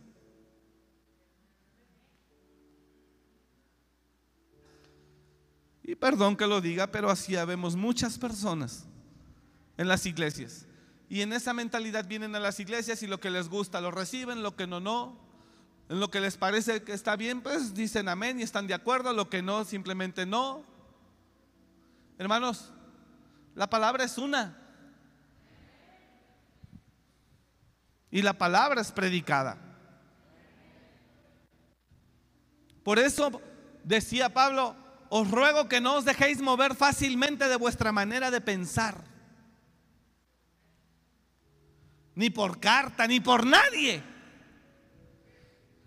[5.83, 8.85] Y perdón que lo diga, pero así vemos muchas personas
[9.77, 10.65] en las iglesias.
[11.09, 14.41] Y en esa mentalidad vienen a las iglesias y lo que les gusta lo reciben,
[14.41, 15.17] lo que no, no.
[15.89, 19.11] En lo que les parece que está bien, pues dicen amén y están de acuerdo.
[19.11, 20.63] Lo que no, simplemente no.
[22.17, 22.71] Hermanos,
[23.53, 24.57] la palabra es una.
[28.09, 29.57] Y la palabra es predicada.
[32.83, 33.41] Por eso
[33.83, 34.75] decía Pablo,
[35.13, 38.97] os ruego que no os dejéis mover fácilmente de vuestra manera de pensar.
[42.15, 44.13] Ni por carta, ni por nadie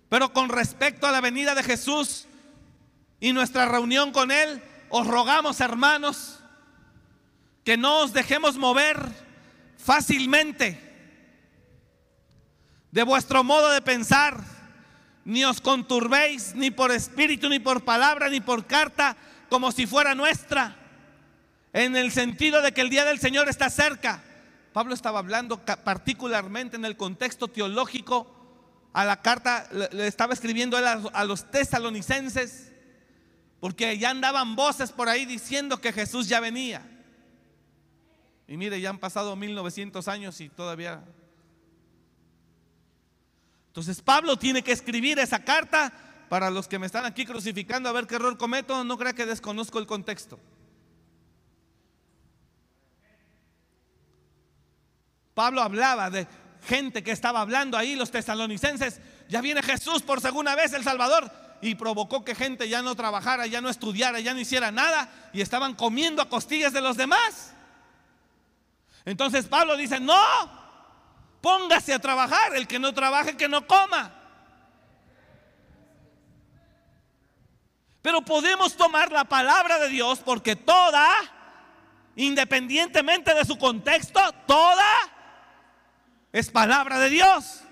[0.09, 2.27] pero con respecto a la venida de Jesús
[3.21, 6.41] y nuestra reunión con Él, os rogamos, hermanos,
[7.65, 8.97] que no os dejemos mover
[9.77, 10.83] fácilmente
[12.93, 14.43] de vuestro modo de pensar,
[15.27, 19.17] ni os conturbéis ni por espíritu, ni por palabra, ni por carta,
[19.51, 20.77] como si fuera nuestra,
[21.73, 24.23] en el sentido de que el día del Señor está cerca.
[24.73, 28.33] Pablo estaba hablando particularmente en el contexto teológico
[28.93, 32.73] a la carta, le estaba escribiendo él a, los tesalonicenses,
[33.59, 36.89] porque ya andaban voces por ahí diciendo que Jesús ya venía.
[38.47, 41.03] Y mire, ya han pasado 1900 años y todavía...
[43.77, 45.93] Entonces Pablo tiene que escribir esa carta
[46.31, 49.27] para los que me están aquí crucificando a ver qué error cometo, no crea que
[49.27, 50.41] desconozco el contexto.
[55.35, 56.27] Pablo hablaba de
[56.63, 61.31] gente que estaba hablando ahí, los tesalonicenses, ya viene Jesús por segunda vez, el Salvador,
[61.61, 65.43] y provocó que gente ya no trabajara, ya no estudiara, ya no hiciera nada, y
[65.43, 67.53] estaban comiendo a costillas de los demás.
[69.05, 70.17] Entonces Pablo dice, no,
[71.41, 74.13] póngase a trabajar, el que no trabaje, que no coma.
[78.03, 81.09] Pero podemos tomar la palabra de Dios porque toda,
[82.15, 84.87] independientemente de su contexto, toda
[86.33, 87.63] es palabra de Dios.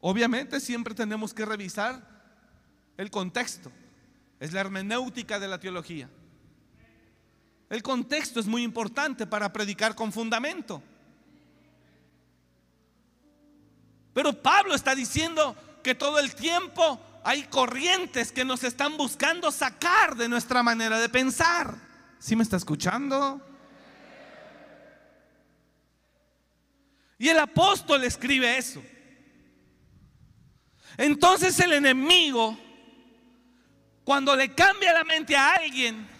[0.00, 2.00] Obviamente siempre tenemos que revisar
[2.96, 3.70] el contexto.
[4.38, 6.08] Es la hermenéutica de la teología.
[7.70, 10.82] El contexto es muy importante para predicar con fundamento.
[14.12, 20.16] Pero Pablo está diciendo que todo el tiempo hay corrientes que nos están buscando sacar
[20.16, 21.76] de nuestra manera de pensar.
[22.18, 23.40] ¿Sí me está escuchando?
[27.18, 28.82] Y el apóstol escribe eso.
[30.96, 32.58] Entonces el enemigo,
[34.02, 36.19] cuando le cambia la mente a alguien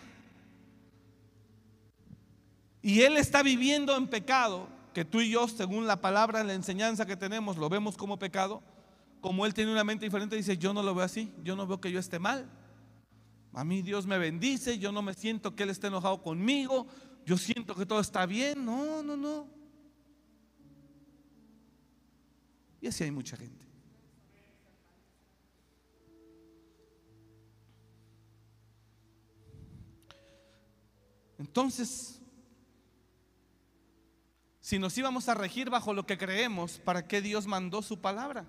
[2.82, 7.06] y él está viviendo en pecado, que tú y yo, según la palabra, la enseñanza
[7.06, 8.62] que tenemos, lo vemos como pecado,
[9.20, 11.80] como él tiene una mente diferente, dice, yo no lo veo así, yo no veo
[11.80, 12.48] que yo esté mal.
[13.52, 16.86] A mí Dios me bendice, yo no me siento que Él esté enojado conmigo,
[17.26, 18.64] yo siento que todo está bien.
[18.64, 19.46] No, no, no.
[22.80, 23.66] Y así hay mucha gente.
[31.38, 32.19] Entonces,
[34.70, 38.44] si nos íbamos a regir bajo lo que creemos, ¿para qué Dios mandó su palabra?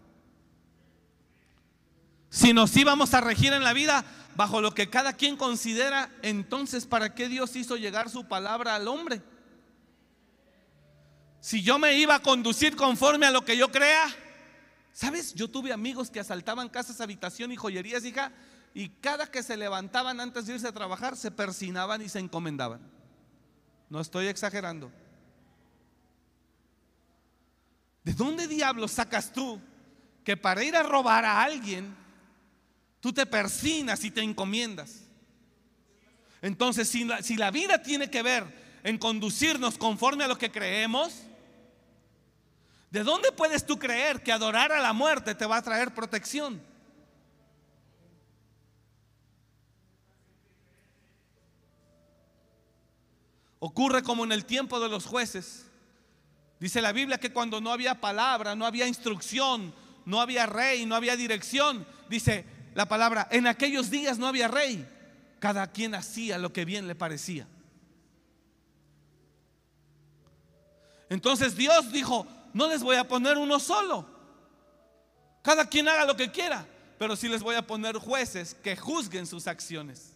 [2.30, 4.06] Si nos íbamos a regir en la vida
[4.36, 8.88] bajo lo que cada quien considera, entonces ¿para qué Dios hizo llegar su palabra al
[8.88, 9.24] hombre?
[11.40, 14.06] Si yo me iba a conducir conforme a lo que yo crea,
[14.94, 15.34] ¿sabes?
[15.34, 18.32] Yo tuve amigos que asaltaban casas, habitación y joyerías, hija,
[18.76, 22.80] y cada que se levantaban antes de irse a trabajar, se persinaban y se encomendaban.
[23.90, 24.92] No estoy exagerando.
[28.04, 29.62] ¿De dónde diablos sacas tú
[30.24, 32.02] que para ir a robar a alguien
[33.02, 35.02] Tú te persinas y te encomiendas.
[36.42, 38.46] Entonces, si la, si la vida tiene que ver
[38.84, 41.24] en conducirnos conforme a lo que creemos,
[42.92, 46.62] ¿de dónde puedes tú creer que adorar a la muerte te va a traer protección?
[53.58, 55.66] Ocurre como en el tiempo de los jueces.
[56.62, 59.74] Dice la Biblia que cuando no había palabra, no había instrucción,
[60.06, 62.46] no había rey, no había dirección, dice,
[62.76, 64.88] la palabra, en aquellos días no había rey,
[65.40, 67.48] cada quien hacía lo que bien le parecía.
[71.10, 74.08] Entonces Dios dijo, no les voy a poner uno solo,
[75.42, 76.68] cada quien haga lo que quiera,
[77.00, 80.14] pero sí les voy a poner jueces que juzguen sus acciones.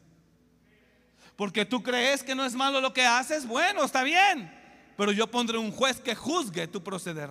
[1.36, 4.64] Porque tú crees que no es malo lo que haces, bueno, está bien,
[4.96, 7.30] pero yo pondré un juez que juzgue tu proceder.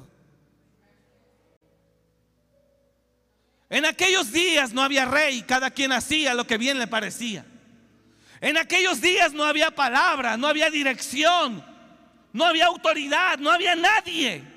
[3.71, 7.45] En aquellos días no había rey, cada quien hacía lo que bien le parecía.
[8.41, 11.65] En aquellos días no había palabra, no había dirección,
[12.33, 14.55] no había autoridad, no había nadie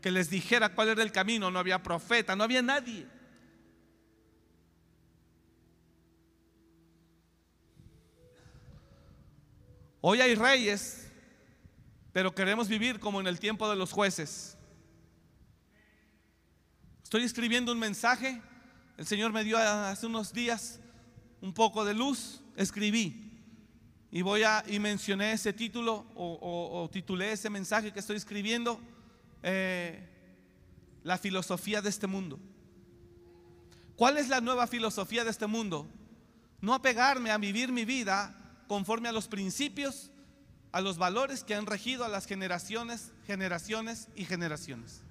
[0.00, 3.06] que les dijera cuál era el camino, no había profeta, no había nadie.
[10.00, 11.09] Hoy hay reyes,
[12.12, 14.56] pero queremos vivir como en el tiempo de los jueces.
[17.02, 18.40] Estoy escribiendo un mensaje.
[18.96, 20.80] El Señor me dio hace unos días
[21.40, 22.40] un poco de luz.
[22.56, 23.26] Escribí.
[24.12, 28.80] Y voy a, y mencioné ese título o, titulé ese mensaje que estoy escribiendo.
[29.42, 30.06] Eh,
[31.02, 32.38] la filosofía de este mundo.
[33.96, 35.86] ¿Cuál es la nueva filosofía de este mundo?
[36.60, 38.36] No apegarme a vivir mi vida
[38.66, 40.09] conforme a los principios,
[40.72, 45.02] a los valores que han regido a las generaciones, generaciones y generaciones.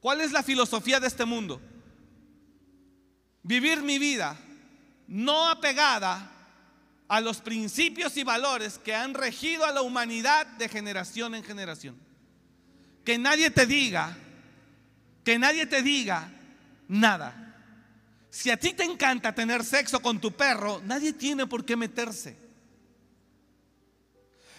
[0.00, 1.60] ¿Cuál es la filosofía de este mundo?
[3.42, 4.36] Vivir mi vida
[5.08, 6.30] no apegada
[7.08, 11.96] a los principios y valores que han regido a la humanidad de generación en generación.
[13.04, 14.16] Que nadie te diga,
[15.24, 16.32] que nadie te diga
[16.88, 17.42] nada.
[18.30, 22.38] Si a ti te encanta tener sexo con tu perro, nadie tiene por qué meterse.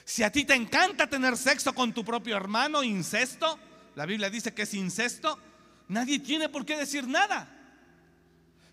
[0.05, 3.57] Si a ti te encanta tener sexo con tu propio hermano, incesto,
[3.95, 5.39] la Biblia dice que es incesto,
[5.87, 7.47] nadie tiene por qué decir nada.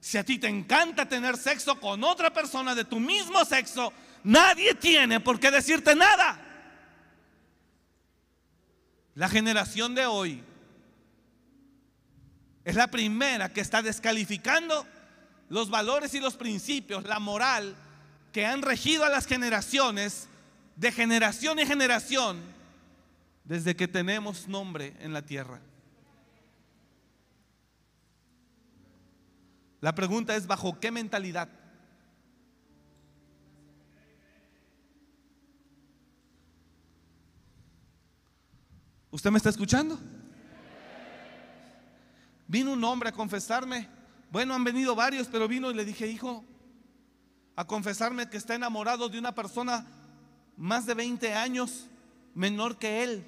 [0.01, 3.93] Si a ti te encanta tener sexo con otra persona de tu mismo sexo,
[4.25, 6.47] nadie tiene por qué decirte nada.
[9.15, 10.43] La generación de hoy
[12.65, 14.87] es la primera que está descalificando
[15.49, 17.77] los valores y los principios, la moral
[18.33, 20.29] que han regido a las generaciones
[20.81, 22.41] de generación en generación
[23.45, 25.61] desde que tenemos nombre en la tierra.
[29.83, 31.51] La pregunta es, ¿bajo qué mentalidad?
[39.11, 39.99] ¿Usted me está escuchando?
[42.49, 43.87] Vino un hombre a confesarme.
[44.31, 46.43] Bueno, han venido varios, pero vino y le dije, hijo,
[47.55, 50.00] a confesarme que está enamorado de una persona
[50.61, 51.89] más de 20 años
[52.35, 53.25] menor que él.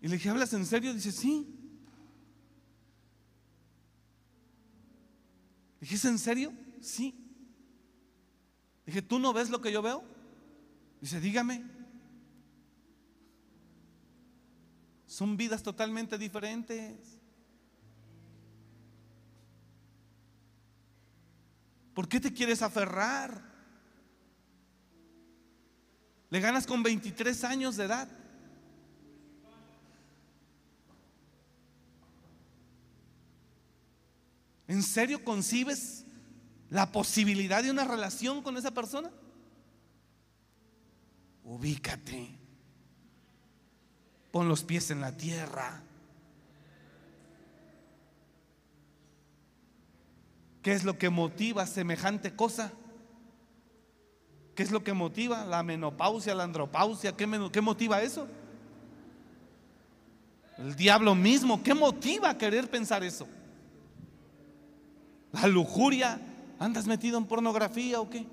[0.00, 0.94] Y le dije, ¿hablas en serio?
[0.94, 1.44] Dice, sí.
[5.80, 6.52] dije, ¿es en serio?
[6.80, 7.20] Sí.
[8.86, 10.04] Dije, ¿tú no ves lo que yo veo?
[11.00, 11.64] Dice, dígame.
[15.04, 17.13] Son vidas totalmente diferentes.
[21.94, 23.40] ¿Por qué te quieres aferrar?
[26.30, 28.08] Le ganas con 23 años de edad.
[34.66, 36.04] ¿En serio concibes
[36.70, 39.10] la posibilidad de una relación con esa persona?
[41.44, 42.40] Ubícate.
[44.32, 45.82] Pon los pies en la tierra.
[50.64, 52.72] ¿Qué es lo que motiva semejante cosa?
[54.54, 55.44] ¿Qué es lo que motiva?
[55.44, 58.26] La menopausia, la andropausia, ¿qué, motiva eso?
[60.56, 63.28] El diablo mismo, ¿qué motiva querer pensar eso?
[65.32, 66.18] La lujuria,
[66.58, 68.26] ¿andas metido en pornografía o qué?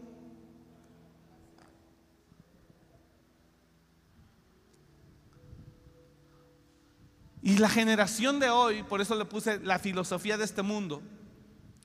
[7.41, 11.01] Y la generación de hoy, por eso le puse la filosofía de este mundo,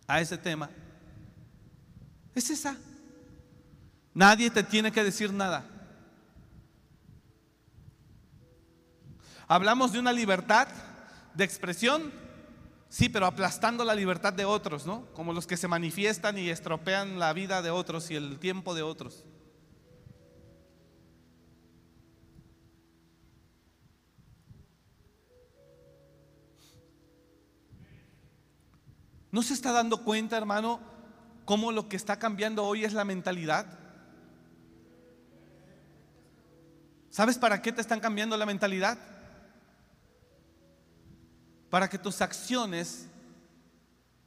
[0.07, 0.71] a ese tema
[2.37, 2.77] es esa.
[4.13, 5.65] Nadie te tiene que decir nada.
[9.49, 10.69] Hablamos de una libertad
[11.35, 12.13] de expresión,
[12.89, 15.07] sí, pero aplastando la libertad de otros, ¿no?
[15.15, 18.83] Como los que se manifiestan y estropean la vida de otros y el tiempo de
[18.83, 19.25] otros.
[29.31, 30.81] ¿No se está dando cuenta, hermano,
[31.45, 33.67] cómo lo que está cambiando hoy es la mentalidad?
[37.11, 38.99] ¿Sabes para qué te están cambiando la mentalidad?
[41.71, 43.07] Para que tus acciones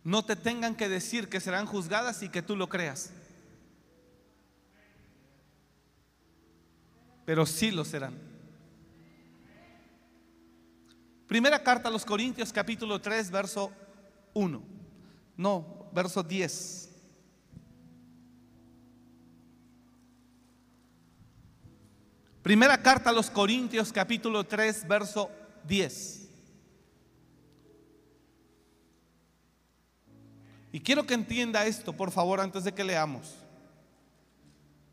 [0.03, 3.11] no te tengan que decir que serán juzgadas y que tú lo creas.
[7.25, 8.15] Pero sí lo serán.
[11.27, 13.71] Primera carta a los Corintios capítulo 3, verso
[14.33, 14.78] 1.
[15.39, 16.89] No, verso 10.
[22.43, 25.31] Primera carta a los Corintios capítulo 3, verso
[25.63, 26.29] 10.
[30.73, 33.37] Y quiero que entienda esto, por favor, antes de que leamos.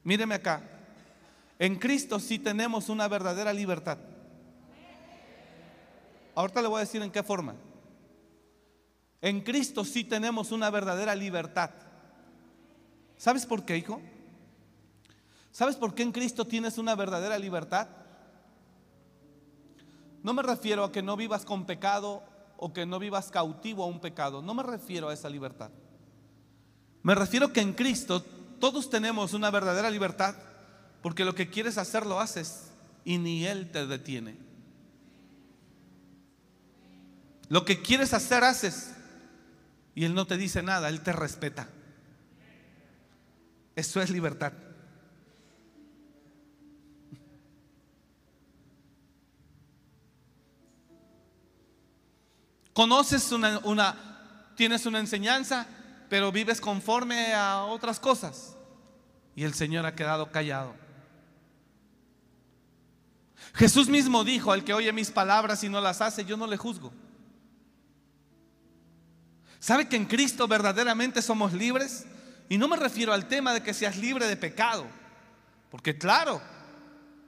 [0.04, 0.62] Míreme acá.
[1.58, 3.98] En Cristo sí tenemos una verdadera libertad.
[6.36, 7.56] Ahorita le voy a decir en qué forma.
[9.26, 11.70] En Cristo sí tenemos una verdadera libertad.
[13.16, 14.00] ¿Sabes por qué, hijo?
[15.50, 17.88] ¿Sabes por qué en Cristo tienes una verdadera libertad?
[20.22, 22.22] No me refiero a que no vivas con pecado
[22.56, 24.42] o que no vivas cautivo a un pecado.
[24.42, 25.72] No me refiero a esa libertad.
[27.02, 28.24] Me refiero que en Cristo
[28.60, 30.36] todos tenemos una verdadera libertad
[31.02, 32.70] porque lo que quieres hacer lo haces
[33.04, 34.36] y ni Él te detiene.
[37.48, 38.92] Lo que quieres hacer haces
[39.96, 41.68] y Él no te dice nada, Él te respeta.
[43.74, 44.52] Eso es libertad.
[52.74, 55.66] Conoces una, una, tienes una enseñanza,
[56.10, 58.54] pero vives conforme a otras cosas.
[59.34, 60.74] Y el Señor ha quedado callado.
[63.54, 66.58] Jesús mismo dijo, al que oye mis palabras y no las hace, yo no le
[66.58, 66.92] juzgo.
[69.66, 72.06] ¿Sabe que en Cristo verdaderamente somos libres?
[72.48, 74.86] Y no me refiero al tema de que seas libre de pecado,
[75.72, 76.40] porque claro,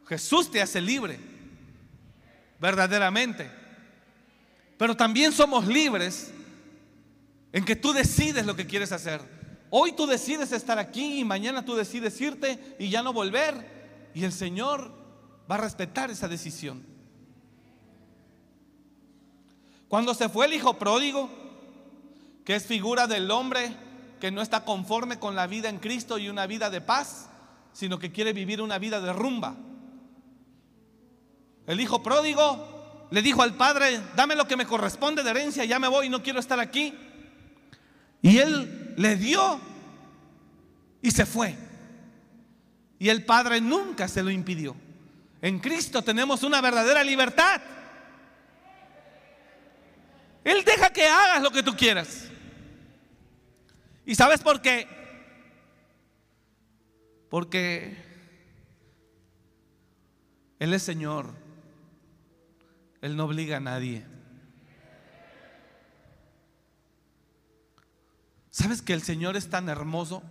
[0.06, 1.18] Jesús te hace libre,
[2.60, 3.50] verdaderamente.
[4.76, 6.32] Pero también somos libres
[7.52, 9.20] en que tú decides lo que quieres hacer.
[9.68, 14.12] Hoy tú decides estar aquí y mañana tú decides irte y ya no volver.
[14.14, 14.92] Y el Señor
[15.50, 16.86] va a respetar esa decisión.
[19.88, 21.47] Cuando se fue el hijo pródigo,
[22.48, 23.76] que es figura del hombre
[24.22, 27.28] que no está conforme con la vida en Cristo y una vida de paz,
[27.74, 29.54] sino que quiere vivir una vida de rumba.
[31.66, 35.78] El hijo pródigo le dijo al padre, dame lo que me corresponde de herencia, ya
[35.78, 36.94] me voy, no quiero estar aquí.
[38.22, 39.60] Y él le dio
[41.02, 41.54] y se fue.
[42.98, 44.74] Y el padre nunca se lo impidió.
[45.42, 47.60] En Cristo tenemos una verdadera libertad.
[50.44, 52.28] Él deja que hagas lo que tú quieras.
[54.08, 54.88] ¿Y sabes por qué?
[57.28, 57.94] Porque
[60.58, 61.26] Él es Señor.
[63.02, 64.06] Él no obliga a nadie.
[68.50, 70.22] ¿Sabes que el Señor es tan hermoso?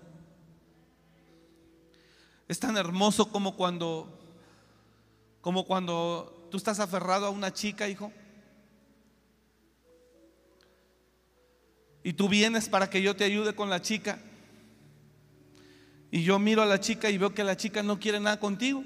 [2.47, 4.11] Es tan hermoso como cuando
[5.41, 8.11] como cuando tú estás aferrado a una chica, hijo,
[12.07, 14.17] y tú vienes para que yo te ayude con la chica,
[16.09, 18.81] y yo miro a la chica y veo que la chica no quiere nada contigo.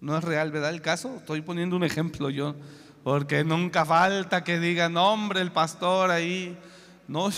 [0.00, 0.70] No es real, ¿verdad?
[0.70, 1.14] El caso.
[1.14, 2.56] Estoy poniendo un ejemplo yo.
[3.04, 6.58] Porque nunca falta que digan, hombre, el pastor ahí.
[7.06, 7.30] No.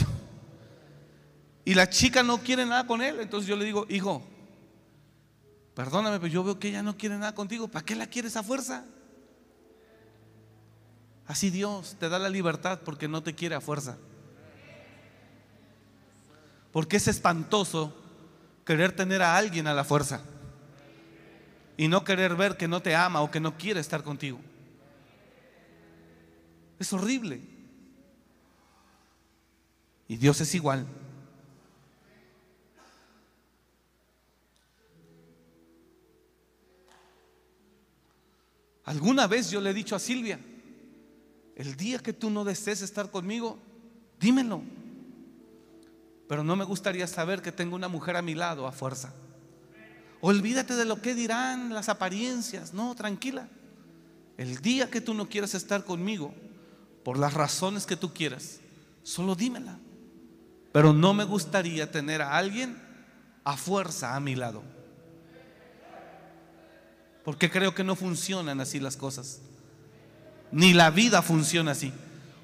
[1.66, 3.20] Y la chica no quiere nada con él.
[3.20, 4.22] Entonces yo le digo, hijo,
[5.74, 7.68] perdóname, pero yo veo que ella no quiere nada contigo.
[7.68, 8.86] ¿Para qué la quieres a fuerza?
[11.32, 13.96] Así Dios te da la libertad porque no te quiere a fuerza.
[16.70, 17.96] Porque es espantoso
[18.66, 20.20] querer tener a alguien a la fuerza
[21.78, 24.38] y no querer ver que no te ama o que no quiere estar contigo.
[26.78, 27.40] Es horrible.
[30.06, 30.86] Y Dios es igual.
[38.84, 40.38] Alguna vez yo le he dicho a Silvia,
[41.56, 43.58] el día que tú no desees estar conmigo,
[44.18, 44.62] dímelo.
[46.28, 49.12] Pero no me gustaría saber que tengo una mujer a mi lado a fuerza.
[50.20, 52.72] Olvídate de lo que dirán las apariencias.
[52.72, 53.48] No, tranquila.
[54.38, 56.32] El día que tú no quieras estar conmigo,
[57.04, 58.60] por las razones que tú quieras,
[59.02, 59.78] solo dímela.
[60.72, 62.80] Pero no me gustaría tener a alguien
[63.44, 64.62] a fuerza a mi lado.
[67.24, 69.40] Porque creo que no funcionan así las cosas.
[70.52, 71.92] Ni la vida funciona así.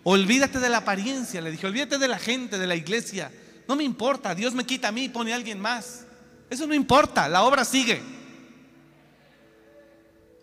[0.02, 3.30] Olvídate de la apariencia, le dije, olvídate de la gente, de la iglesia.
[3.68, 6.06] No me importa, Dios me quita a mí y pone a alguien más.
[6.48, 8.00] Eso no importa, la obra sigue.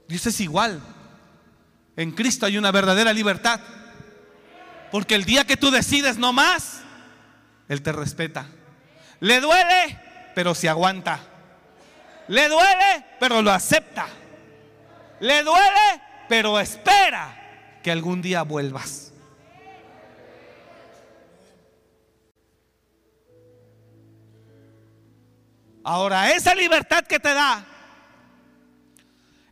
[0.07, 0.80] Dios es igual.
[1.95, 3.59] En Cristo hay una verdadera libertad.
[4.91, 6.82] Porque el día que tú decides no más,
[7.68, 8.45] Él te respeta.
[9.20, 9.99] Le duele,
[10.36, 11.20] pero se aguanta.
[12.28, 14.07] Le duele, pero lo acepta.
[15.20, 17.44] Le duele, pero espera
[17.86, 19.13] que algún día vuelvas.
[25.83, 27.63] Ahora, esa libertad que te da,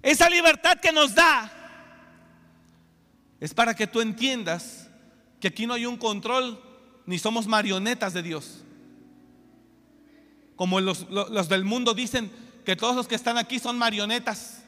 [0.01, 1.51] esa libertad que nos da,
[3.39, 4.89] es para que tú entiendas
[5.39, 6.59] que aquí no hay un control
[7.05, 8.63] ni somos marionetas de Dios.
[10.55, 12.31] Como los, los, del mundo dicen
[12.65, 14.62] que todos los que están aquí son marionetas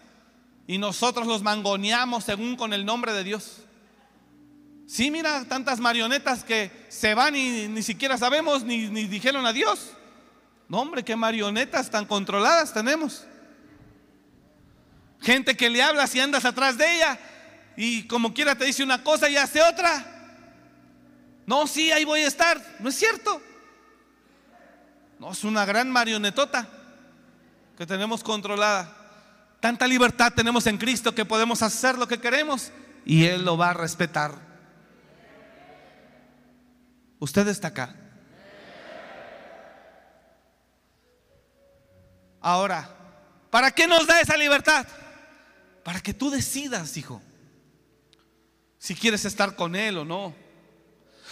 [0.68, 3.62] y nosotros los mangoneamos según con el nombre de Dios.
[4.88, 9.92] Sí, mira, tantas marionetas que se van y ni siquiera sabemos ni, ni dijeron adiós.
[10.68, 13.26] No, hombre, qué marionetas tan controladas tenemos.
[15.22, 17.20] Gente que le habla si andas atrás de ella
[17.78, 20.12] y como quiera te dice una cosa y hace otra.
[21.46, 22.62] No, sí, ahí voy a estar.
[22.80, 23.42] No es cierto.
[25.20, 26.68] No, es una gran marionetota
[27.78, 29.05] que tenemos controlada.
[29.66, 32.72] Tanta libertad tenemos en Cristo que podemos hacer lo que queremos
[33.04, 34.36] y Él lo va a respetar.
[37.18, 37.96] Usted está acá.
[42.42, 42.96] Ahora,
[43.50, 44.86] ¿para qué nos da esa libertad?
[45.84, 47.20] Para que tú decidas, hijo,
[48.78, 50.36] si quieres estar con Él o no,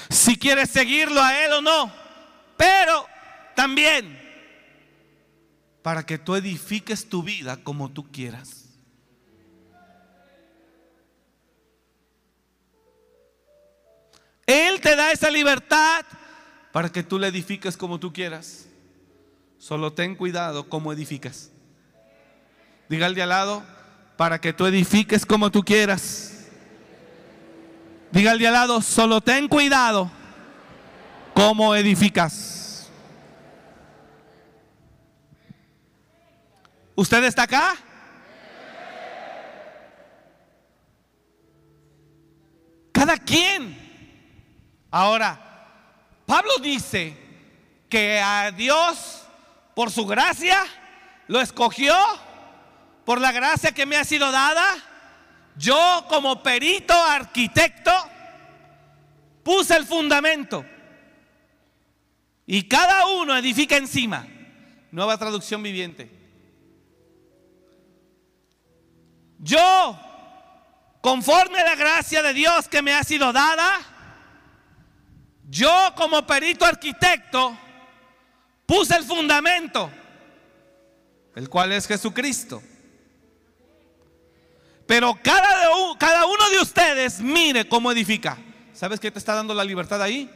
[0.09, 1.93] si quieres seguirlo a Él o no,
[2.57, 3.05] pero
[3.55, 4.22] también
[5.84, 8.63] para que tú edifiques tu vida como tú quieras.
[14.47, 16.05] Él te da esa libertad
[16.71, 18.65] para que tú le edifiques como tú quieras.
[19.57, 21.51] Solo ten cuidado cómo edificas.
[22.89, 23.63] Diga al de al lado,
[24.17, 26.47] para que tú edifiques como tú quieras.
[28.11, 30.09] Diga al de al lado, solo ten cuidado
[31.34, 32.52] cómo edificas.
[37.03, 37.75] ¿Usted está acá?
[42.93, 43.77] Cada quien.
[44.89, 45.37] Ahora,
[46.25, 47.17] Pablo dice
[47.89, 49.27] que a Dios
[49.75, 50.63] por su gracia,
[51.27, 51.93] lo escogió,
[53.03, 54.63] por la gracia que me ha sido dada.
[55.57, 57.91] Yo como perito arquitecto
[59.43, 60.63] puse el fundamento
[62.47, 64.25] y cada uno edifica encima.
[64.89, 66.22] Nueva traducción viviente.
[69.43, 69.99] Yo,
[71.01, 73.79] conforme a la gracia de Dios que me ha sido dada,
[75.49, 77.57] yo como perito arquitecto
[78.65, 79.91] Puse el fundamento,
[81.35, 82.61] el cual es Jesucristo.
[84.85, 85.67] Pero cada,
[85.97, 88.37] cada uno de ustedes mire cómo edifica.
[88.73, 90.29] ¿Sabes qué te está dando la libertad ahí?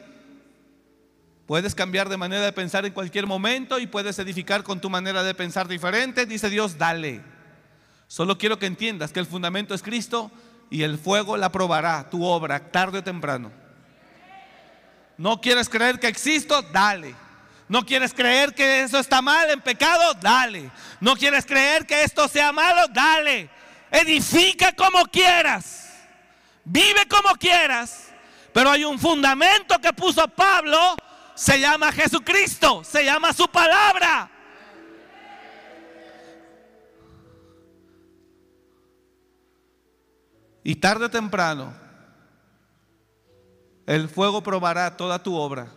[1.46, 5.24] Puedes cambiar de manera de pensar en cualquier momento y puedes edificar con tu manera
[5.24, 6.26] de pensar diferente.
[6.26, 7.22] Dice Dios, dale.
[8.08, 10.32] Solo quiero que entiendas que el fundamento es Cristo
[10.70, 13.52] y el fuego la probará, tu obra, tarde o temprano.
[15.18, 17.16] No quieres creer que existo, dale.
[17.68, 20.72] No quieres creer que eso está mal en pecado, dale.
[21.02, 23.50] No quieres creer que esto sea malo, dale.
[23.92, 25.90] Edifica como quieras.
[26.64, 28.10] Vive como quieras.
[28.54, 30.96] Pero hay un fundamento que puso Pablo,
[31.36, 34.30] se llama Jesucristo, se llama su palabra.
[40.68, 41.74] Y tarde o temprano,
[43.86, 45.72] el fuego probará toda tu obra.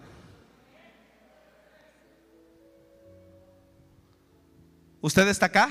[5.00, 5.70] ¿Usted está acá?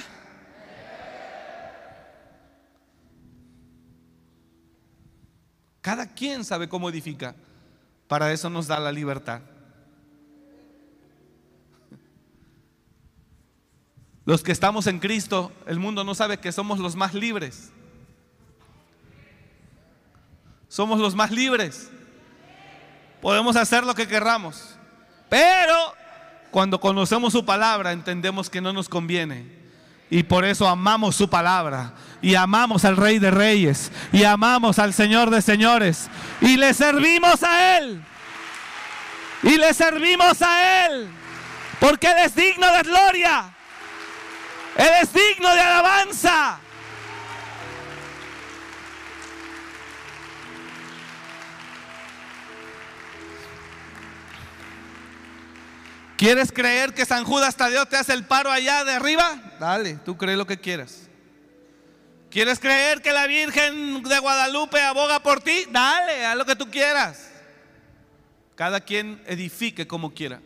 [5.82, 7.36] Cada quien sabe cómo edifica.
[8.08, 9.42] Para eso nos da la libertad.
[14.24, 17.74] Los que estamos en Cristo, el mundo no sabe que somos los más libres.
[20.70, 21.90] Somos los más libres.
[23.22, 24.78] Podemos hacer lo que querramos.
[25.28, 25.94] Pero
[26.52, 29.60] cuando conocemos su palabra entendemos que no nos conviene.
[30.12, 31.94] Y por eso amamos su palabra.
[32.22, 33.92] Y amamos al Rey de Reyes.
[34.12, 36.08] Y amamos al Señor de Señores.
[36.40, 38.04] Y le servimos a Él.
[39.44, 41.10] Y le servimos a Él.
[41.80, 43.54] Porque Él es digno de gloria.
[44.76, 46.60] Él es digno de alabanza.
[56.20, 59.42] ¿Quieres creer que San Judas Tadeo te hace el paro allá de arriba?
[59.58, 61.08] Dale, tú crees lo que quieras.
[62.30, 65.64] ¿Quieres creer que la Virgen de Guadalupe aboga por ti?
[65.72, 67.32] Dale, haz lo que tú quieras.
[68.56, 70.42] Cada quien edifique como quiera.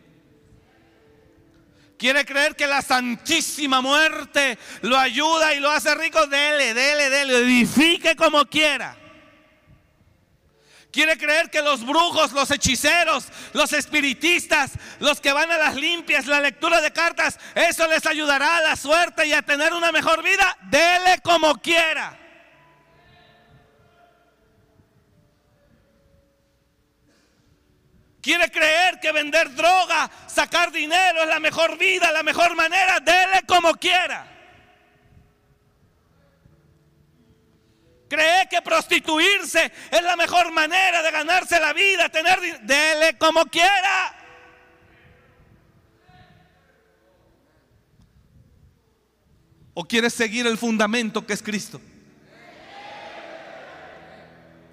[1.98, 6.28] ¿Quiere creer que la Santísima Muerte lo ayuda y lo hace rico?
[6.28, 8.96] Dele, dele, dele, edifique como quiera.
[10.94, 16.28] Quiere creer que los brujos, los hechiceros, los espiritistas, los que van a las limpias,
[16.28, 20.22] la lectura de cartas, eso les ayudará a la suerte y a tener una mejor
[20.22, 20.56] vida.
[20.70, 22.16] Dele como quiera.
[28.22, 33.00] Quiere creer que vender droga, sacar dinero es la mejor vida, la mejor manera.
[33.00, 34.33] Dele como quiera.
[38.14, 44.16] Cree que prostituirse es la mejor manera de ganarse la vida, tener dele como quiera.
[49.74, 51.82] ¿O quieres seguir el fundamento que es Cristo?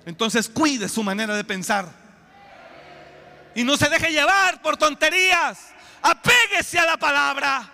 [0.05, 1.89] Entonces cuide su manera de pensar.
[3.55, 5.59] Y no se deje llevar por tonterías.
[6.03, 7.73] Apéguese a la palabra.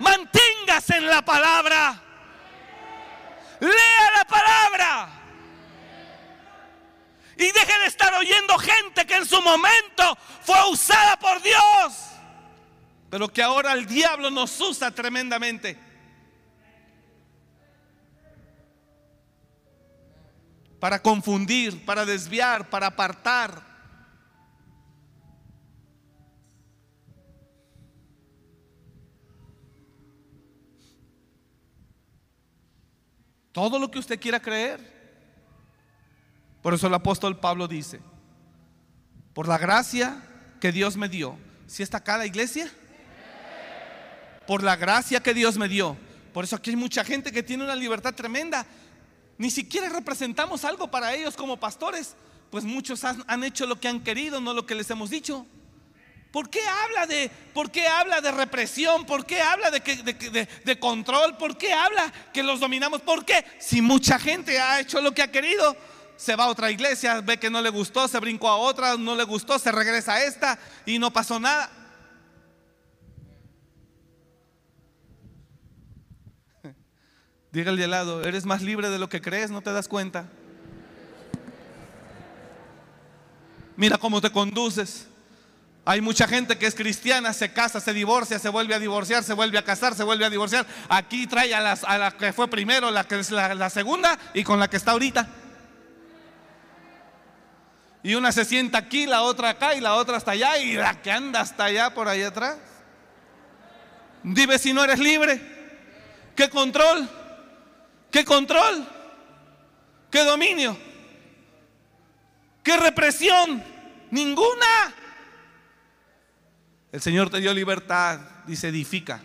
[0.00, 2.07] Manténgase en la palabra.
[3.60, 5.08] Lea la palabra.
[7.36, 11.94] Y deje de estar oyendo gente que en su momento fue usada por Dios.
[13.10, 15.78] Pero que ahora el diablo nos usa tremendamente.
[20.80, 23.67] Para confundir, para desviar, para apartar.
[33.58, 34.78] Todo lo que usted quiera creer.
[36.62, 38.00] Por eso el apóstol Pablo dice,
[39.34, 40.22] por la gracia
[40.60, 41.36] que Dios me dio,
[41.66, 42.70] ¿si está acá la iglesia?
[44.46, 45.96] Por la gracia que Dios me dio.
[46.32, 48.64] Por eso aquí hay mucha gente que tiene una libertad tremenda.
[49.38, 52.14] Ni siquiera representamos algo para ellos como pastores,
[52.52, 55.44] pues muchos han, han hecho lo que han querido, no lo que les hemos dicho.
[56.30, 59.06] ¿Por qué habla de, por qué habla de represión?
[59.06, 61.38] ¿Por qué habla de, de, de, control?
[61.38, 63.00] ¿Por qué habla que los dominamos?
[63.00, 63.44] ¿Por qué?
[63.58, 65.74] Si mucha gente ha hecho lo que ha querido,
[66.16, 69.16] se va a otra iglesia, ve que no le gustó, se brincó a otra, no
[69.16, 71.70] le gustó, se regresa a esta y no pasó nada.
[77.52, 80.28] Dígale al lado, eres más libre de lo que crees, no te das cuenta.
[83.76, 85.06] Mira cómo te conduces.
[85.88, 89.32] Hay mucha gente que es cristiana, se casa, se divorcia, se vuelve a divorciar, se
[89.32, 90.66] vuelve a casar, se vuelve a divorciar.
[90.86, 94.68] Aquí trae a, la que fue primero, la que es la, segunda y con la
[94.68, 95.26] que está ahorita.
[98.02, 101.00] Y una se sienta aquí, la otra acá y la otra hasta allá y la
[101.00, 102.58] que anda hasta allá por ahí atrás.
[104.22, 105.40] Dime si no eres libre.
[106.36, 107.08] ¿Qué control?
[108.10, 108.86] ¿Qué control?
[110.10, 110.76] ¿Qué dominio?
[112.62, 113.64] ¿Qué represión?
[114.10, 115.07] Ninguna.
[116.90, 119.20] El Señor te dio libertad, dice, edifica.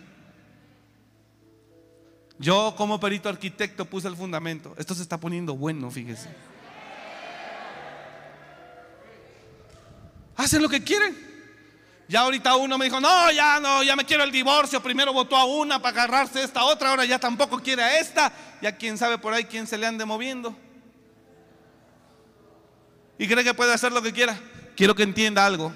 [2.38, 4.74] Yo como perito arquitecto puse el fundamento.
[4.76, 6.28] Esto se está poniendo bueno, fíjese.
[10.36, 11.32] Hacen lo que quieren.
[12.06, 14.82] Ya ahorita uno me dijo, no, ya no, ya me quiero el divorcio.
[14.82, 18.32] Primero votó a una para agarrarse esta otra, ahora ya tampoco quiere a esta.
[18.60, 20.54] Ya quién sabe por ahí quién se le ande moviendo.
[23.16, 24.38] Y cree que puede hacer lo que quiera.
[24.76, 25.72] Quiero que entienda algo.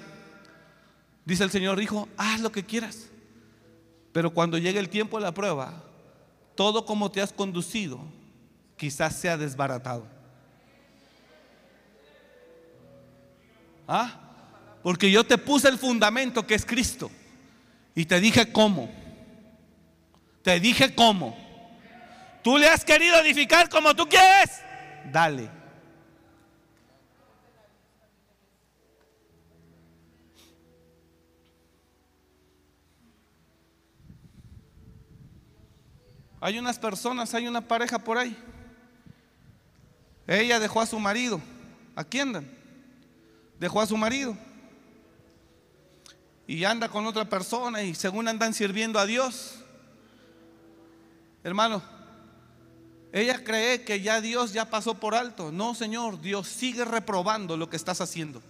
[1.29, 3.07] Dice el Señor, hijo, haz lo que quieras.
[4.11, 5.83] Pero cuando llegue el tiempo de la prueba,
[6.55, 7.99] todo como te has conducido,
[8.75, 10.07] quizás sea desbaratado.
[13.87, 14.19] ¿Ah?
[14.81, 17.11] Porque yo te puse el fundamento que es Cristo.
[17.93, 18.89] Y te dije cómo.
[20.41, 21.37] Te dije cómo.
[22.43, 24.49] Tú le has querido edificar como tú quieres.
[25.11, 25.58] Dale.
[36.41, 38.37] Hay unas personas, hay una pareja por ahí.
[40.25, 41.41] Ella dejó a su marido.
[41.95, 42.49] Aquí andan.
[43.59, 44.37] Dejó a su marido.
[46.47, 49.55] Y anda con otra persona y según andan sirviendo a Dios.
[51.43, 51.81] Hermano,
[53.11, 55.51] ella cree que ya Dios ya pasó por alto.
[55.51, 58.41] No, Señor, Dios sigue reprobando lo que estás haciendo.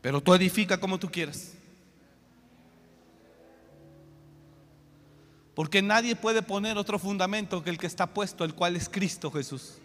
[0.00, 1.52] Pero tú edifica como tú quieras.
[5.56, 9.30] Porque nadie puede poner otro fundamento que el que está puesto, el cual es Cristo
[9.30, 9.78] Jesús.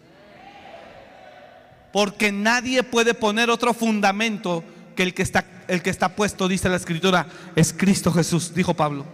[1.94, 4.62] Porque nadie puede poner otro fundamento
[4.94, 8.74] que el que está, el que está puesto, dice la escritura, es Cristo Jesús, dijo
[8.74, 9.06] Pablo.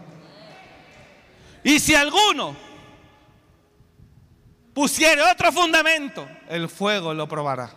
[1.62, 2.56] Y si alguno
[4.74, 7.72] pusiere otro fundamento, el fuego lo probará.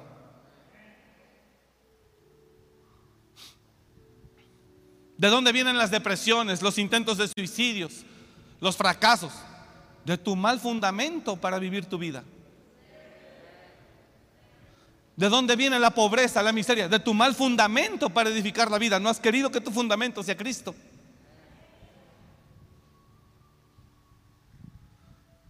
[5.19, 8.05] ¿De dónde vienen las depresiones, los intentos de suicidios?
[8.62, 9.34] Los fracasos,
[10.05, 12.24] de tu mal fundamento para vivir tu vida.
[15.16, 16.88] ¿De dónde viene la pobreza, la miseria?
[16.88, 18.99] De tu mal fundamento para edificar la vida.
[18.99, 20.74] No has querido que tu fundamento sea Cristo.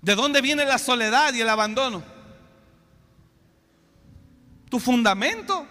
[0.02, 2.04] ¿De dónde viene la soledad y el abandono?
[4.70, 5.68] Tu fundamento.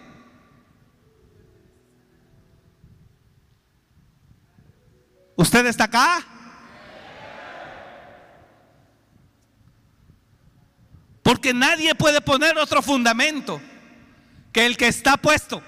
[5.35, 6.30] ¿Usted está acá?
[11.31, 13.61] Porque nadie puede poner otro fundamento
[14.51, 15.63] que el que está puesto,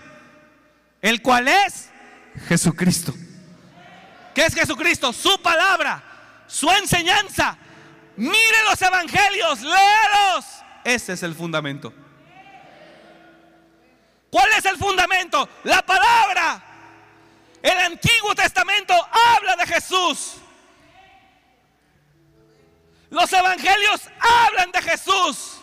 [1.01, 1.89] el cual es
[2.49, 3.13] Jesucristo.
[4.35, 5.13] ¿Qué es Jesucristo?
[5.13, 6.03] Su palabra,
[6.47, 7.57] su enseñanza.
[8.17, 10.45] Mire los evangelios, léalos.
[10.83, 11.93] Ese es el fundamento.
[14.29, 15.47] ¿Cuál es el fundamento?
[15.63, 16.61] La palabra.
[17.61, 20.33] El Antiguo Testamento habla de Jesús.
[23.13, 25.59] Los evangelios hablan de Jesús,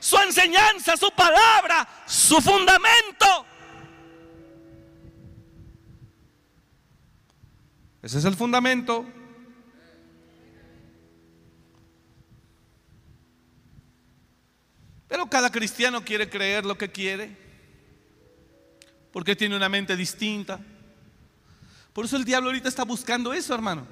[0.00, 3.44] su enseñanza, su palabra, su fundamento.
[8.00, 9.04] Ese es el fundamento.
[15.08, 17.36] Pero cada cristiano quiere creer lo que quiere,
[19.12, 20.58] porque tiene una mente distinta.
[21.92, 23.86] Por eso el diablo ahorita está buscando eso, hermano.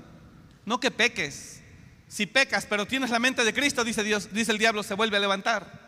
[0.65, 1.56] No que peques,
[2.09, 5.17] si pecas, pero tienes la mente de Cristo, dice Dios, dice el diablo, se vuelve
[5.17, 5.87] a levantar.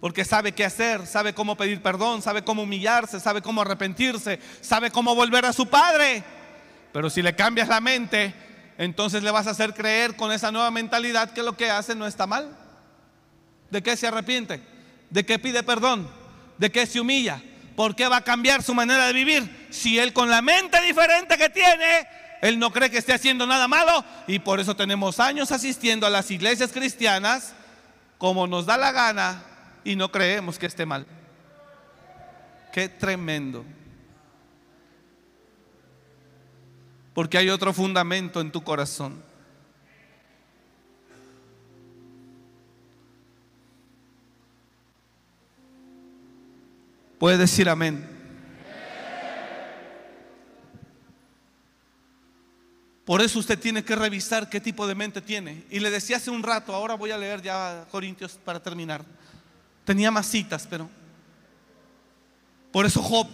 [0.00, 4.90] Porque sabe qué hacer, sabe cómo pedir perdón, sabe cómo humillarse, sabe cómo arrepentirse, sabe
[4.90, 6.22] cómo volver a su padre.
[6.92, 8.34] Pero si le cambias la mente,
[8.78, 12.06] entonces le vas a hacer creer con esa nueva mentalidad que lo que hace no
[12.06, 12.56] está mal.
[13.70, 14.60] ¿De qué se arrepiente?
[15.10, 16.08] ¿De qué pide perdón?
[16.58, 17.42] ¿De qué se humilla?
[17.74, 19.68] ¿Por qué va a cambiar su manera de vivir?
[19.70, 22.06] Si él con la mente diferente que tiene
[22.44, 26.10] él no cree que esté haciendo nada malo y por eso tenemos años asistiendo a
[26.10, 27.54] las iglesias cristianas
[28.18, 29.42] como nos da la gana
[29.82, 31.06] y no creemos que esté mal.
[32.70, 33.64] Qué tremendo.
[37.14, 39.22] Porque hay otro fundamento en tu corazón.
[47.18, 48.13] Puede decir amén.
[53.04, 55.64] Por eso usted tiene que revisar qué tipo de mente tiene.
[55.70, 59.04] Y le decía hace un rato, ahora voy a leer ya Corintios para terminar.
[59.84, 60.88] Tenía más citas, pero...
[62.72, 63.28] Por eso Job,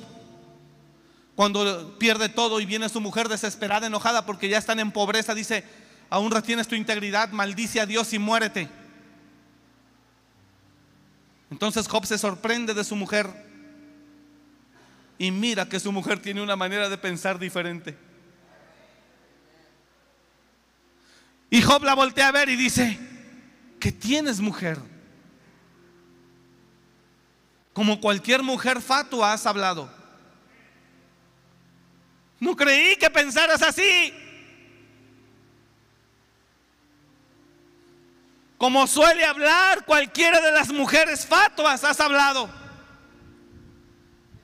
[1.35, 5.65] cuando pierde todo y viene su mujer desesperada, enojada porque ya están en pobreza, dice,
[6.11, 8.69] aún retienes tu integridad, maldice a Dios y muérete.
[11.51, 13.29] Entonces Job se sorprende de su mujer
[15.17, 17.97] y mira que su mujer tiene una manera de pensar diferente.
[21.51, 22.99] Y Job la voltea a ver y dice,
[23.81, 24.79] ¿qué tienes mujer?
[27.73, 29.93] Como cualquier mujer fatua has hablado.
[32.39, 34.15] No creí que pensaras así.
[38.57, 42.49] Como suele hablar cualquiera de las mujeres fatuas, has hablado.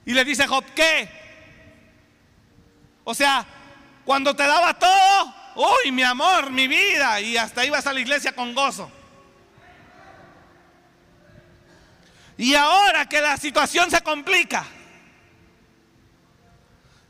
[0.04, 1.08] Y le dice Job, ¿qué?
[3.04, 3.46] O sea,
[4.04, 8.32] cuando te daba todo, uy, mi amor, mi vida, y hasta ibas a la iglesia
[8.32, 8.90] con gozo.
[12.38, 14.66] Y ahora que la situación se complica,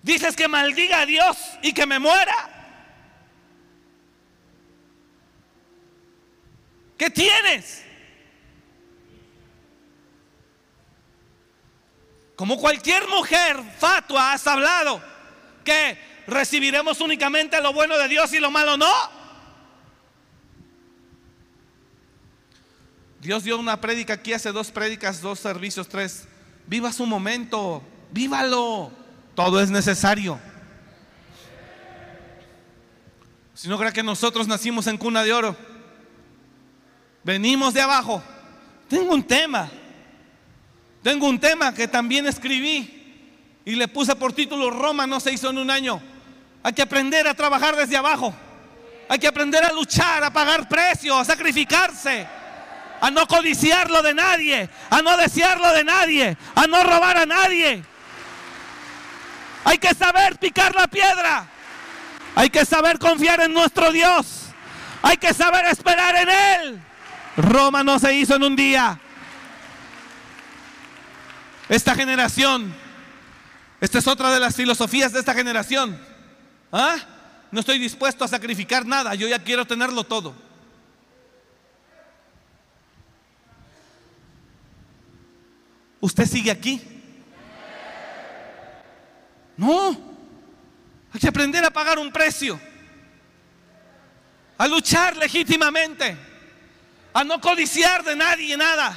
[0.03, 2.51] dices que maldiga a Dios y que me muera.
[6.97, 7.85] ¿Qué tienes?
[12.37, 15.03] Como cualquier mujer fatua has hablado
[15.65, 18.93] que recibiremos únicamente lo bueno de Dios y lo malo no.
[23.21, 26.29] Dios dio una prédica aquí hace dos prédicas, dos servicios, tres.
[26.67, 28.93] Viva su momento, vívalo.
[29.35, 30.39] Todo es necesario.
[33.55, 35.57] Si no cree que nosotros nacimos en cuna de oro,
[37.25, 38.23] venimos de abajo.
[38.89, 39.71] Tengo un tema.
[41.03, 45.51] Tengo un tema que también escribí y le puse por título Roma no se hizo
[45.51, 46.01] en un año.
[46.67, 48.35] Hay que aprender a trabajar desde abajo.
[49.09, 52.27] Hay que aprender a luchar, a pagar precio, a sacrificarse,
[53.01, 57.85] a no codiciarlo de nadie, a no desearlo de nadie, a no robar a nadie.
[59.63, 61.47] Hay que saber picar la piedra.
[62.35, 64.47] Hay que saber confiar en nuestro Dios.
[65.03, 66.83] Hay que saber esperar en Él.
[67.37, 68.99] Roma no se hizo en un día.
[71.69, 72.75] Esta generación,
[73.81, 76.16] esta es otra de las filosofías de esta generación.
[76.73, 76.97] ¿Ah?
[77.51, 80.35] No estoy dispuesto a sacrificar nada, yo ya quiero tenerlo todo.
[86.01, 86.81] ¿Usted sigue aquí?
[89.57, 89.97] No.
[91.13, 92.61] Hay que aprender a pagar un precio.
[94.59, 96.17] A luchar legítimamente
[97.17, 98.95] a no codiciar de nadie nada.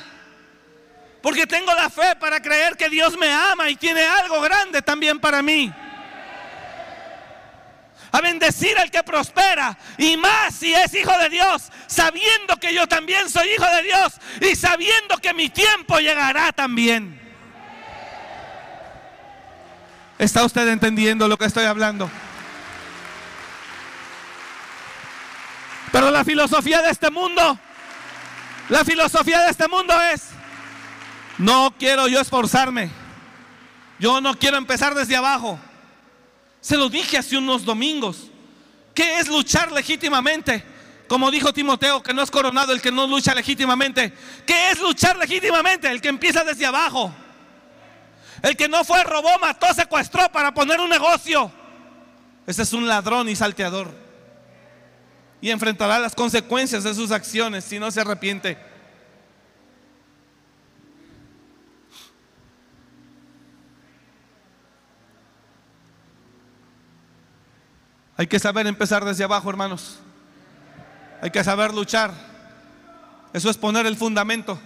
[1.21, 5.21] Porque tengo la fe para creer que Dios me ama y tiene algo grande también
[5.21, 5.73] para mí.
[8.11, 12.87] A bendecir al que prospera y más si es hijo de Dios, sabiendo que yo
[12.87, 17.19] también soy hijo de Dios y sabiendo que mi tiempo llegará también.
[20.17, 22.09] ¿Está usted entendiendo lo que estoy hablando?
[25.91, 27.59] Pero la filosofía de este mundo
[28.69, 30.29] la filosofía de este mundo es,
[31.39, 32.91] no quiero yo esforzarme.
[33.97, 35.59] Yo no quiero empezar desde abajo.
[36.61, 38.27] Se lo dije hace unos domingos.
[38.93, 40.63] ¿Qué es luchar legítimamente?
[41.07, 44.13] Como dijo Timoteo, que no es coronado el que no lucha legítimamente.
[44.45, 45.89] ¿Qué es luchar legítimamente?
[45.89, 47.11] El que empieza desde abajo.
[48.41, 51.51] El que no fue, robó, mató, secuestró para poner un negocio.
[52.45, 54.09] Ese es un ladrón y salteador
[55.41, 58.57] y enfrentará las consecuencias de sus acciones si no se arrepiente.
[68.19, 69.97] Hay que saber empezar desde abajo, hermanos.
[71.21, 72.11] Hay que saber luchar.
[73.31, 74.59] Eso es poner el fundamento.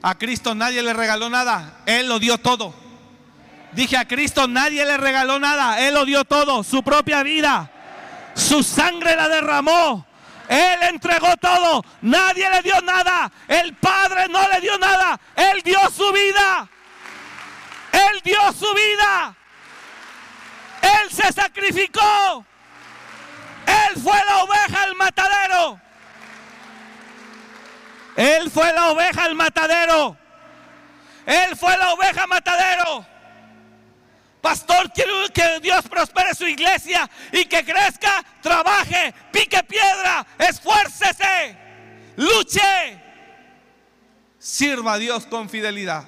[0.00, 1.78] A Cristo nadie le regaló nada.
[1.84, 2.72] Él lo dio todo.
[3.72, 5.80] Dije a Cristo nadie le regaló nada.
[5.80, 6.62] Él lo dio todo.
[6.62, 7.72] Su propia vida.
[8.36, 10.06] Su sangre la derramó.
[10.48, 11.84] Él entregó todo.
[12.02, 13.32] Nadie le dio nada.
[13.48, 15.18] El Padre no le dio nada.
[15.34, 16.68] Él dio su vida.
[17.90, 19.36] Él dio su vida.
[20.84, 22.44] Él se sacrificó.
[23.66, 25.80] Él fue la oveja al matadero.
[28.16, 30.16] Él fue la oveja al matadero.
[31.26, 33.06] Él fue la oveja matadero.
[34.42, 41.56] Pastor, quiero que Dios prospere su iglesia y que crezca, trabaje, pique piedra, esfuércese,
[42.16, 43.00] luche,
[44.38, 46.04] sirva a Dios con fidelidad.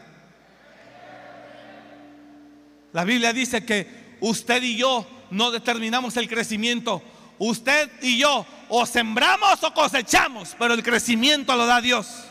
[2.93, 7.03] La Biblia dice que usted y yo no determinamos el crecimiento.
[7.39, 12.25] Usted y yo o sembramos o cosechamos, pero el crecimiento lo da Dios.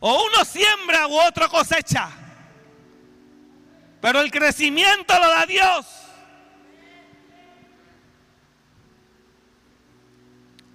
[0.00, 2.10] O uno siembra u otro cosecha.
[4.00, 5.86] Pero el crecimiento lo da Dios.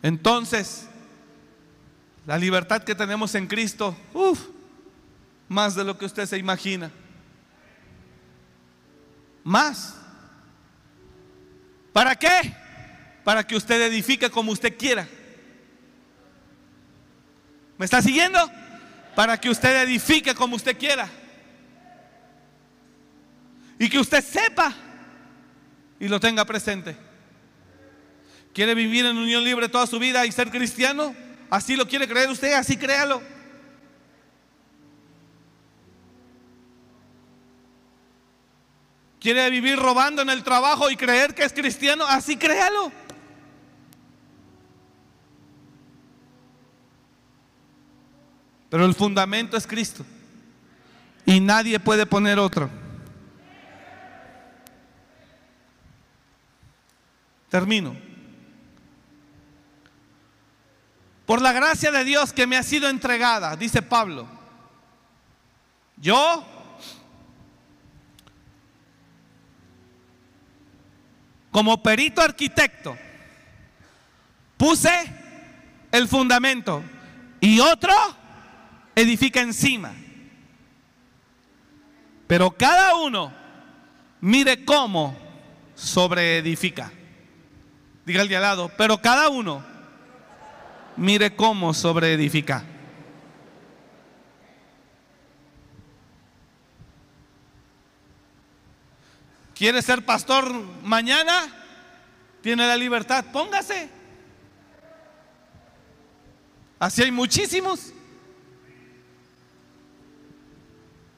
[0.02, 0.90] Entonces,
[2.26, 3.96] la libertad que tenemos en Cristo,
[5.48, 6.92] Más de lo que usted se imagina.
[9.44, 9.96] Más.
[11.92, 12.56] ¿Para qué?
[13.24, 15.08] Para que usted edifique como usted quiera.
[17.78, 18.40] ¿Me está siguiendo?
[19.16, 21.10] Para que usted edifique como usted quiera.
[23.78, 24.74] Y que usted sepa
[26.00, 26.96] y lo tenga presente.
[28.54, 31.16] ¿Quiere vivir en unión libre toda su vida y ser cristiano?
[31.50, 32.54] ¿Así lo quiere creer usted?
[32.54, 33.22] Así créalo.
[39.24, 42.04] ¿Quiere vivir robando en el trabajo y creer que es cristiano?
[42.06, 42.92] Así créalo.
[48.70, 50.06] Pero el fundamento es Cristo.
[51.26, 52.70] Y nadie puede poner otro.
[57.48, 57.96] Termino.
[61.26, 64.28] Por la gracia de Dios que me ha sido entregada, dice Pablo.
[65.96, 66.46] Yo
[71.54, 72.98] como perito arquitecto,
[74.58, 74.90] puse
[75.92, 76.84] el fundamento
[77.40, 77.94] y otro
[78.96, 79.94] edifica encima.
[82.26, 83.32] Pero cada uno
[84.20, 85.16] mire cómo
[85.76, 86.92] sobreedifica.
[88.04, 89.64] Diga el de al lado, pero cada uno
[90.98, 92.64] mire cómo sobreedifica.
[99.64, 100.52] ¿Quiere ser pastor
[100.84, 101.48] mañana?
[102.42, 103.88] Tiene la libertad, póngase.
[106.78, 107.94] Así hay muchísimos.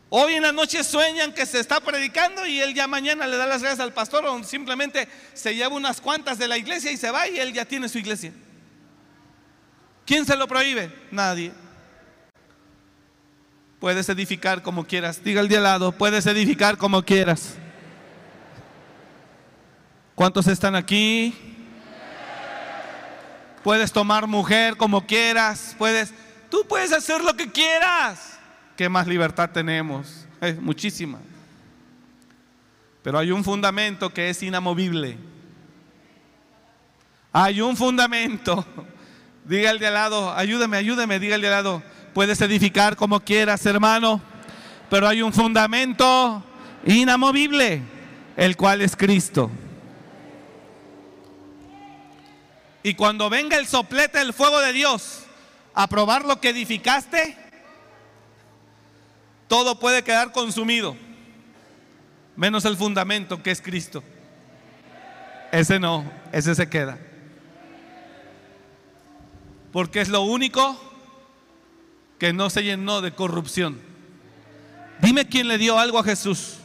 [0.09, 3.47] Hoy en la noche sueñan que se está predicando y él ya mañana le da
[3.47, 7.09] las gracias al pastor o simplemente se lleva unas cuantas de la iglesia y se
[7.09, 8.31] va y él ya tiene su iglesia.
[10.05, 10.93] ¿Quién se lo prohíbe?
[11.09, 11.51] Nadie.
[13.79, 15.23] Puedes edificar como quieras.
[15.23, 17.55] Diga el de al lado, puedes edificar como quieras.
[20.16, 21.36] ¿Cuántos están aquí?
[23.63, 26.13] Puedes tomar mujer como quieras, puedes,
[26.49, 28.39] tú puedes hacer lo que quieras.
[28.78, 30.26] ¿Qué más libertad tenemos?
[30.39, 31.20] Es muchísima.
[33.03, 35.18] Pero hay un fundamento que es inamovible.
[37.34, 38.66] Hay un fundamento.
[39.45, 41.84] Diga el de al lado, ayúdame, ayúdame, diga el de al lado.
[42.16, 44.20] Puedes edificar como quieras, hermano,
[44.89, 46.43] pero hay un fundamento
[46.84, 47.84] inamovible,
[48.38, 49.51] el cual es Cristo.
[52.86, 55.23] Y cuando venga el soplete del fuego de Dios
[55.73, 57.36] a probar lo que edificaste,
[59.47, 60.95] todo puede quedar consumido,
[62.36, 64.03] menos el fundamento que es Cristo.
[65.51, 66.99] Ese no, ese se queda.
[69.71, 70.79] Porque es lo único
[72.19, 73.81] que no se llenó de corrupción.
[75.01, 76.57] Dime quién le dio algo a Jesús.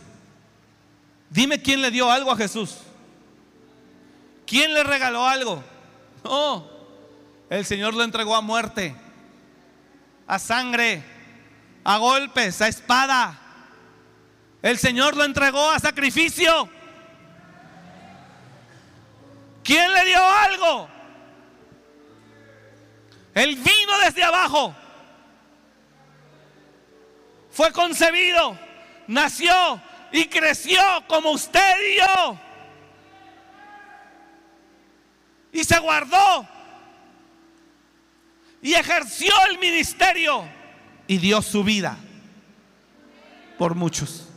[1.30, 2.76] Dime quién le dio algo a Jesús.
[4.46, 5.64] ¿Quién le regaló algo?
[6.24, 6.66] No,
[7.48, 8.94] el Señor lo entregó a muerte,
[10.26, 11.02] a sangre,
[11.84, 13.38] a golpes, a espada.
[14.62, 16.68] El Señor lo entregó a sacrificio.
[19.64, 20.88] ¿Quién le dio algo?
[23.34, 24.74] Él vino desde abajo.
[27.50, 28.58] Fue concebido,
[29.06, 29.80] nació
[30.12, 32.49] y creció como usted y yo.
[35.52, 36.48] Y se guardó
[38.62, 40.48] y ejerció el ministerio
[41.06, 41.96] y dio su vida
[43.58, 44.28] por muchos.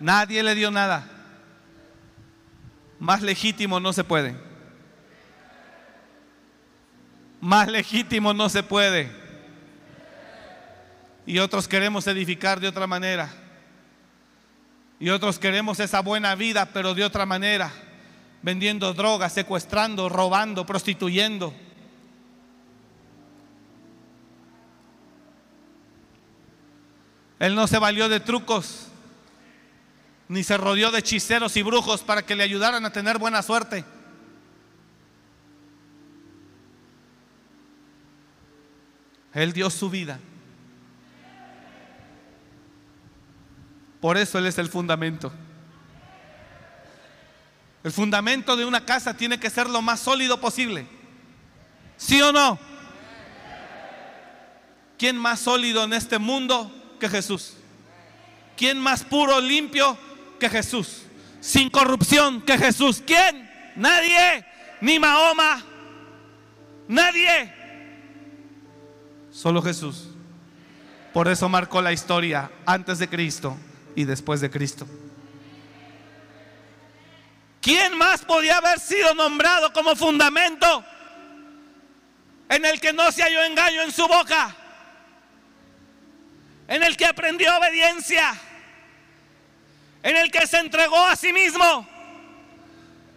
[0.00, 1.08] Nadie le dio nada.
[2.98, 4.36] Más legítimo no se puede.
[7.40, 9.10] Más legítimo no se puede.
[11.24, 13.30] Y otros queremos edificar de otra manera.
[15.00, 17.72] Y otros queremos esa buena vida, pero de otra manera
[18.42, 21.54] vendiendo drogas, secuestrando, robando, prostituyendo.
[27.38, 28.88] Él no se valió de trucos,
[30.28, 33.84] ni se rodeó de hechiceros y brujos para que le ayudaran a tener buena suerte.
[39.32, 40.18] Él dio su vida.
[44.00, 45.32] Por eso Él es el fundamento.
[47.88, 50.86] El fundamento de una casa tiene que ser lo más sólido posible.
[51.96, 52.58] ¿Sí o no?
[54.98, 56.70] ¿Quién más sólido en este mundo
[57.00, 57.54] que Jesús?
[58.58, 59.96] ¿Quién más puro, limpio
[60.38, 61.04] que Jesús?
[61.40, 63.02] Sin corrupción que Jesús.
[63.06, 63.50] ¿Quién?
[63.74, 64.44] Nadie.
[64.82, 65.64] Ni Mahoma.
[66.88, 67.54] Nadie.
[69.30, 70.10] Solo Jesús.
[71.14, 73.56] Por eso marcó la historia antes de Cristo
[73.96, 74.86] y después de Cristo.
[77.60, 80.84] ¿Quién más podía haber sido nombrado como fundamento
[82.48, 84.54] en el que no se halló engaño en su boca?
[86.68, 88.34] En el que aprendió obediencia,
[90.02, 91.88] en el que se entregó a sí mismo,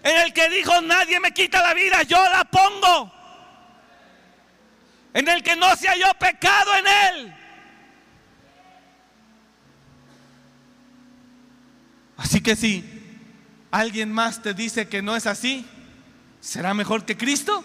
[0.03, 3.13] en el que dijo nadie me quita la vida, yo la pongo,
[5.13, 7.35] en el que no se halló pecado en él.
[12.17, 13.00] Así que si
[13.71, 15.65] alguien más te dice que no es así,
[16.41, 17.63] ¿será mejor que Cristo?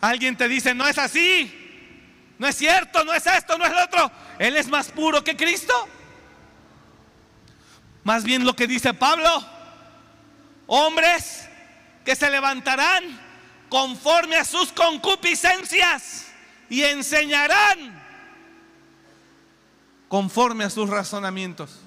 [0.00, 1.52] Alguien te dice, no es así,
[2.38, 4.12] no es cierto, no es esto, no es lo otro.
[4.38, 5.74] Él es más puro que Cristo.
[8.04, 9.44] Más bien lo que dice Pablo,
[10.66, 11.48] hombres
[12.04, 13.04] que se levantarán
[13.68, 16.28] conforme a sus concupiscencias
[16.70, 18.02] y enseñarán
[20.08, 21.80] conforme a sus razonamientos,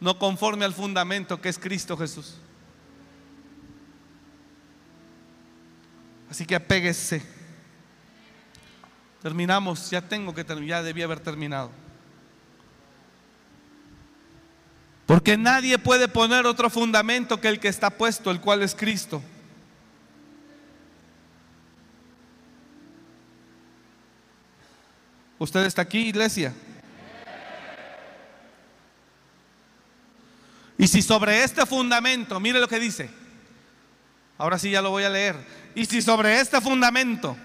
[0.00, 2.36] no conforme al fundamento que es Cristo Jesús.
[6.30, 7.22] Así que apéguese.
[9.22, 11.70] Terminamos, ya tengo que terminar, ya debía haber terminado.
[15.06, 19.22] Porque nadie puede poner otro fundamento que el que está puesto, el cual es Cristo.
[25.38, 26.52] ¿Usted está aquí, iglesia?
[30.78, 33.10] Y si sobre este fundamento, mire lo que dice,
[34.38, 35.36] ahora sí ya lo voy a leer,
[35.74, 37.36] y si sobre este fundamento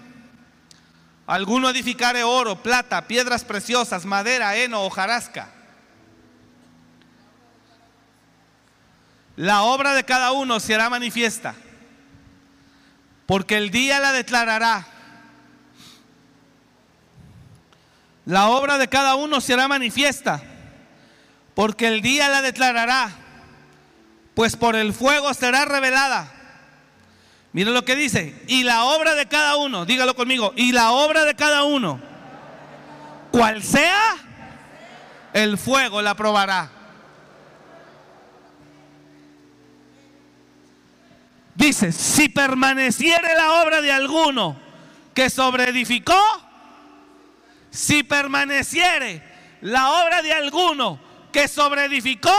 [1.26, 5.49] alguno edificare oro, plata, piedras preciosas, madera, heno, hojarasca,
[9.35, 11.55] la obra de cada uno será manifiesta,
[13.26, 14.88] porque el día la declarará.
[18.26, 20.41] La obra de cada uno será manifiesta,
[21.55, 23.23] porque el día la declarará,
[24.34, 26.31] pues por el fuego será revelada.
[27.51, 31.23] Miren lo que dice, y la obra de cada uno, dígalo conmigo, y la obra
[31.23, 31.99] de cada uno,
[33.31, 34.15] cual sea,
[35.34, 36.72] el fuego la probará.
[41.53, 44.57] Dice, si permaneciere la obra de alguno
[45.14, 46.19] que sobreedificó,
[47.69, 49.22] si permaneciere
[49.61, 50.99] la obra de alguno
[51.31, 52.35] que sobreedificó,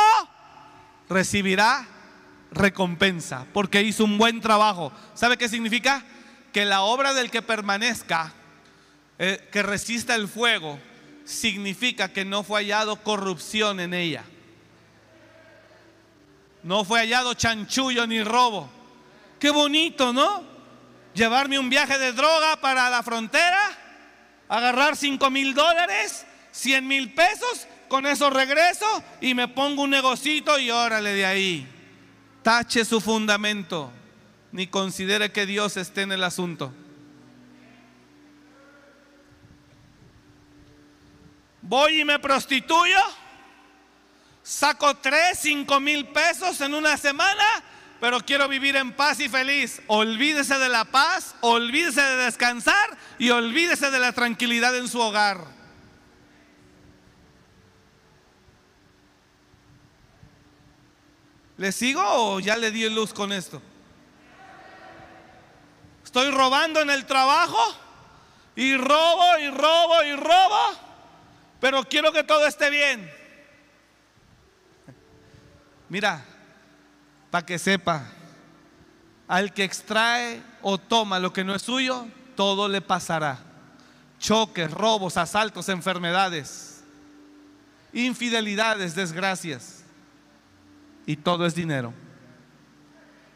[1.08, 1.86] recibirá
[2.50, 4.92] recompensa, porque hizo un buen trabajo.
[5.14, 6.04] ¿Sabe qué significa?
[6.52, 8.32] Que la obra del que permanezca,
[9.18, 10.78] eh, que resista el fuego,
[11.24, 14.24] significa que no fue hallado corrupción en ella.
[16.62, 18.70] No fue hallado chanchullo ni robo.
[19.38, 20.44] Qué bonito, ¿no?
[21.14, 23.78] Llevarme un viaje de droga para la frontera
[24.48, 28.86] agarrar 5 mil dólares, 100 mil pesos, con eso regreso
[29.20, 31.68] y me pongo un negocito y órale de ahí.
[32.42, 33.90] Tache su fundamento,
[34.52, 36.72] ni considere que Dios esté en el asunto.
[41.62, 43.00] Voy y me prostituyo,
[44.42, 47.64] saco 3, 5 mil pesos en una semana
[48.04, 49.80] pero quiero vivir en paz y feliz.
[49.86, 55.38] Olvídese de la paz, olvídese de descansar y olvídese de la tranquilidad en su hogar.
[61.56, 63.62] ¿Le sigo o ya le di luz con esto?
[66.04, 67.58] Estoy robando en el trabajo
[68.56, 70.78] y robo y robo y robo,
[71.60, 73.10] pero quiero que todo esté bien.
[75.88, 76.24] Mira,
[77.30, 78.04] para que sepa,
[79.28, 82.06] al que extrae o toma lo que no es suyo,
[82.36, 83.38] todo le pasará.
[84.18, 86.82] Choques, robos, asaltos, enfermedades,
[87.92, 89.83] infidelidades, desgracias.
[91.06, 91.92] Y todo es dinero.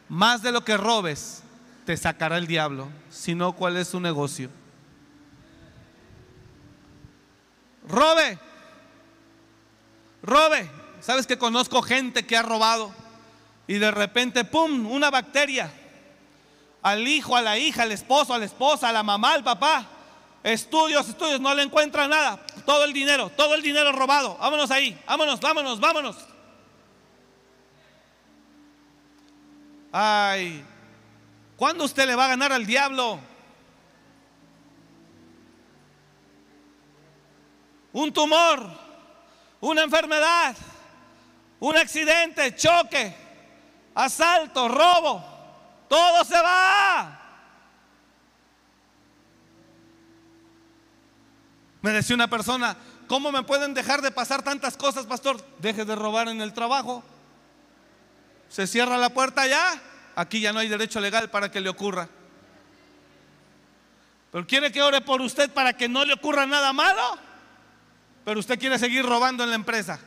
[0.08, 1.42] Más de lo que robes,
[1.84, 4.50] te sacará el diablo, sino cuál es su negocio.
[7.88, 8.38] Robe,
[10.22, 10.70] robe.
[11.00, 12.92] ¿Sabes que conozco gente que ha robado?
[13.68, 15.70] y de repente, ¡pum!, una bacteria.
[16.82, 19.86] Al hijo, a la hija, al esposo, a la esposa, a la mamá, al papá.
[20.42, 22.40] Estudios, estudios, no le encuentran nada.
[22.64, 24.38] Todo el dinero, todo el dinero robado.
[24.38, 26.16] Vámonos ahí, vámonos, vámonos, vámonos.
[29.90, 30.64] Ay,
[31.56, 33.20] ¿cuándo usted le va a ganar al diablo?
[37.92, 38.70] Un tumor,
[39.60, 40.54] una enfermedad,
[41.60, 43.14] un accidente, choque,
[43.94, 45.24] asalto, robo,
[45.88, 47.18] todo se va.
[51.80, 55.42] Me decía una persona, ¿cómo me pueden dejar de pasar tantas cosas, pastor?
[55.58, 57.02] Deje de robar en el trabajo.
[58.48, 59.80] Se cierra la puerta ya,
[60.14, 62.08] aquí ya no hay derecho legal para que le ocurra.
[64.32, 67.18] Pero quiere que ore por usted para que no le ocurra nada malo,
[68.24, 69.98] pero usted quiere seguir robando en la empresa.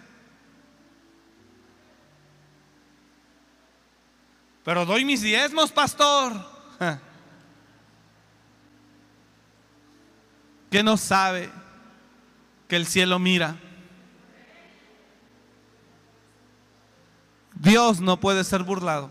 [4.63, 6.33] Pero doy mis diezmos, pastor.
[10.69, 11.49] ¿Qué no sabe
[12.67, 13.57] que el cielo mira?
[17.61, 19.09] Dios no puede ser burlado.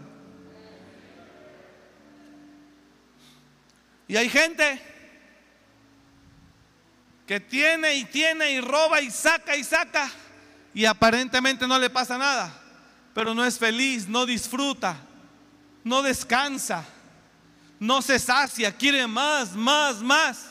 [4.08, 4.82] Y hay gente
[7.28, 10.10] que tiene y tiene y roba y saca y saca
[10.74, 12.52] y aparentemente no le pasa nada,
[13.14, 14.96] pero no es feliz, no disfruta,
[15.84, 16.84] no descansa,
[17.78, 20.46] no se sacia, quiere más, más, más.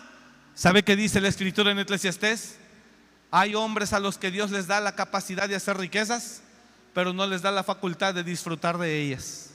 [0.56, 2.58] ¿Sabe qué dice la escritura en Eclesiastés?
[3.30, 6.44] Hay hombres a los que Dios les da la capacidad de hacer riquezas,
[7.00, 9.52] pero no les da la facultad de disfrutar de ellas.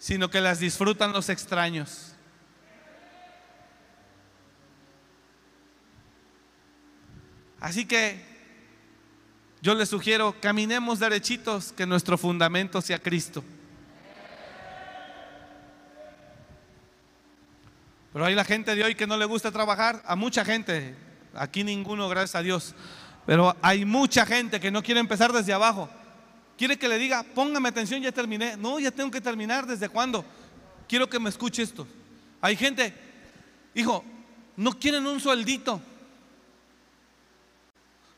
[0.00, 2.12] Sino que las disfrutan los extraños.
[7.60, 8.20] Así que
[9.60, 13.44] yo les sugiero, caminemos derechitos, que nuestro fundamento sea Cristo.
[18.12, 20.96] Pero hay la gente de hoy que no le gusta trabajar, a mucha gente,
[21.32, 22.74] aquí ninguno, gracias a Dios,
[23.26, 25.88] pero hay mucha gente que no quiere empezar desde abajo.
[26.56, 28.56] Quiere que le diga, póngame atención, ya terminé.
[28.56, 30.24] No, ya tengo que terminar, ¿desde cuándo?
[30.88, 31.86] Quiero que me escuche esto.
[32.40, 32.92] Hay gente,
[33.74, 34.04] hijo,
[34.56, 35.80] no quieren un sueldito.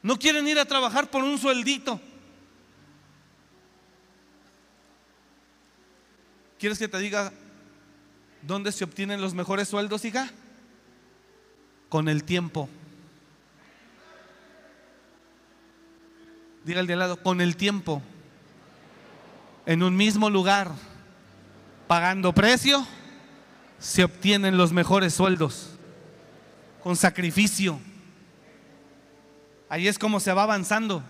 [0.02, 2.00] No quieren ir a trabajar por un sueldito.
[6.58, 7.32] ¿Quieres que te diga
[8.42, 10.30] dónde se obtienen los mejores sueldos, hija?
[11.88, 12.68] Con el tiempo.
[16.64, 18.02] Diga el de al lado, con el tiempo.
[19.66, 20.72] En un mismo lugar,
[21.86, 22.86] pagando precio,
[23.78, 25.70] se obtienen los mejores sueldos.
[26.82, 27.78] Con sacrificio.
[29.68, 31.02] Ahí es como se va avanzando.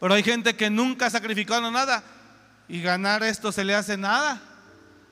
[0.00, 2.02] Pero hay gente que nunca ha sacrificado nada
[2.68, 4.40] y ganar esto se le hace nada.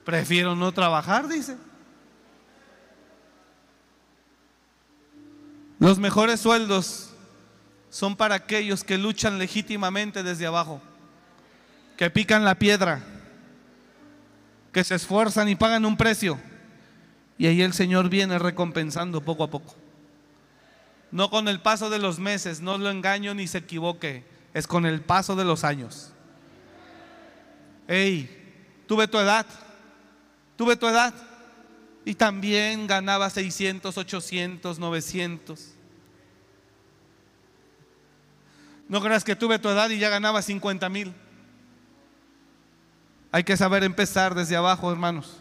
[0.05, 1.57] Prefiero no trabajar, dice.
[5.79, 7.14] Los mejores sueldos
[7.95, 10.83] son para aquellos que luchan legítimamente desde abajo,
[11.97, 13.01] que pican la piedra,
[14.73, 16.37] que se esfuerzan y pagan un precio.
[17.39, 19.77] Y ahí el Señor viene recompensando poco a poco.
[21.13, 24.87] No con el paso de los meses, no lo engaño ni se equivoque, es con
[24.87, 26.11] el paso de los años.
[27.87, 28.29] Hey,
[28.89, 29.47] tuve tu edad,
[30.57, 31.15] tuve tu edad
[32.05, 35.74] y también ganaba 600, 800, 900.
[38.89, 41.15] No creas que tuve tu edad y ya ganaba 50 mil.
[43.33, 45.41] Hay que saber empezar desde abajo, hermanos.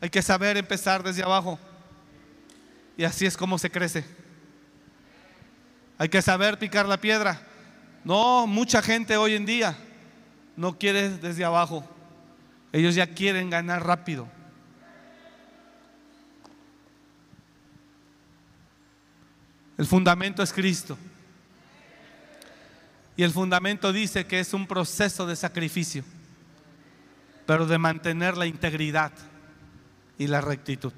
[0.00, 1.58] Hay que saber empezar desde abajo.
[2.96, 4.04] Y así es como se crece.
[5.98, 7.40] Hay que saber picar la piedra.
[8.04, 9.76] No, mucha gente hoy en día
[10.56, 11.84] no quiere desde abajo.
[12.72, 14.28] Ellos ya quieren ganar rápido.
[19.78, 20.98] El fundamento es Cristo.
[23.16, 26.04] Y el fundamento dice que es un proceso de sacrificio,
[27.46, 29.12] pero de mantener la integridad
[30.18, 30.92] y la rectitud.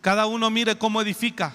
[0.00, 1.54] Cada uno mire cómo edifica.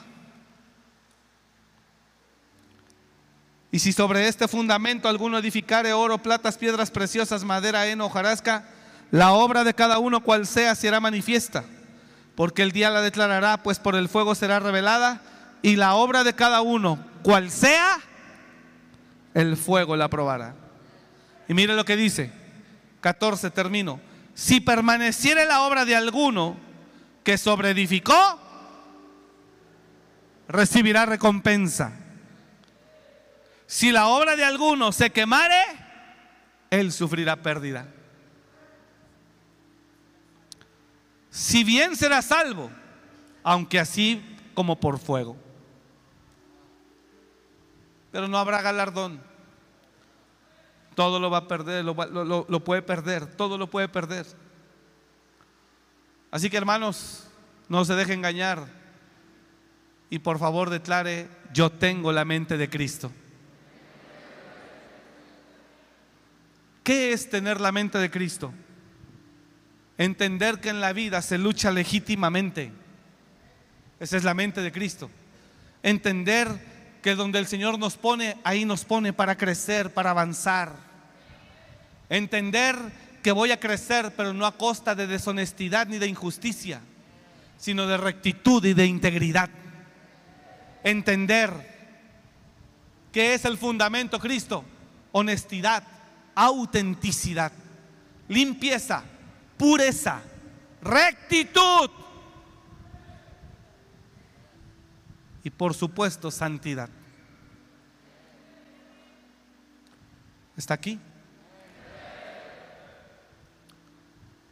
[3.71, 8.65] Y si sobre este fundamento alguno edificare oro, platas, piedras preciosas, madera, heno, hojarasca,
[9.11, 11.63] la obra de cada uno cual sea será manifiesta,
[12.35, 15.21] porque el día la declarará, pues por el fuego será revelada,
[15.61, 17.97] y la obra de cada uno cual sea,
[19.33, 20.55] el fuego la probará.
[21.47, 22.31] Y mire lo que dice,
[23.01, 23.99] 14, termino.
[24.33, 26.57] Si permaneciere la obra de alguno
[27.23, 28.39] que sobreedificó,
[30.47, 31.93] recibirá recompensa.
[33.67, 35.61] Si la obra de alguno se quemare,
[36.69, 37.87] él sufrirá pérdida.
[41.31, 42.69] Si bien será salvo,
[43.41, 45.35] aunque así como por fuego.
[48.11, 49.31] Pero no habrá galardón
[50.95, 51.95] todo lo va a perder, lo,
[52.47, 54.25] lo, puede perder, todo lo puede perder.
[56.29, 57.27] Así que hermanos,
[57.69, 58.67] no se deje engañar
[60.09, 63.11] y por favor declare, yo tengo la mente de Cristo.
[66.83, 68.53] ¿Qué es tener la mente de Cristo?
[69.97, 72.71] Entender que en la vida se lucha legítimamente.
[73.99, 75.09] Esa es la mente de Cristo.
[75.83, 76.47] Entender
[77.01, 80.73] que donde el Señor nos pone, ahí nos pone para crecer, para avanzar.
[82.09, 82.75] Entender
[83.23, 86.81] que voy a crecer, pero no a costa de deshonestidad ni de injusticia,
[87.57, 89.49] sino de rectitud y de integridad.
[90.83, 91.51] Entender
[93.11, 94.63] que es el fundamento Cristo,
[95.11, 95.83] honestidad,
[96.33, 97.51] autenticidad,
[98.27, 99.03] limpieza,
[99.61, 100.23] pureza,
[100.81, 101.91] rectitud
[105.43, 106.89] y por supuesto santidad.
[110.57, 110.99] ¿Está aquí?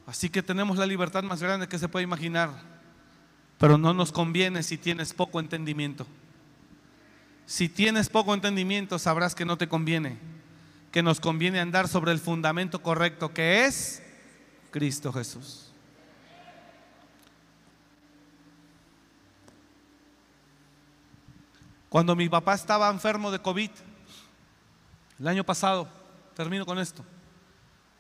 [0.06, 2.52] Así que tenemos la libertad más grande que se puede imaginar,
[3.57, 6.06] pero no nos conviene si tienes poco entendimiento.
[7.48, 10.19] Si tienes poco entendimiento, sabrás que no te conviene
[10.91, 14.02] que nos conviene andar sobre el fundamento correcto que es
[14.72, 15.70] Cristo Jesús.
[21.90, 23.72] Cuando mi papá estaba enfermo de COVID,
[25.20, 25.88] el año pasado,
[26.36, 27.04] termino con esto,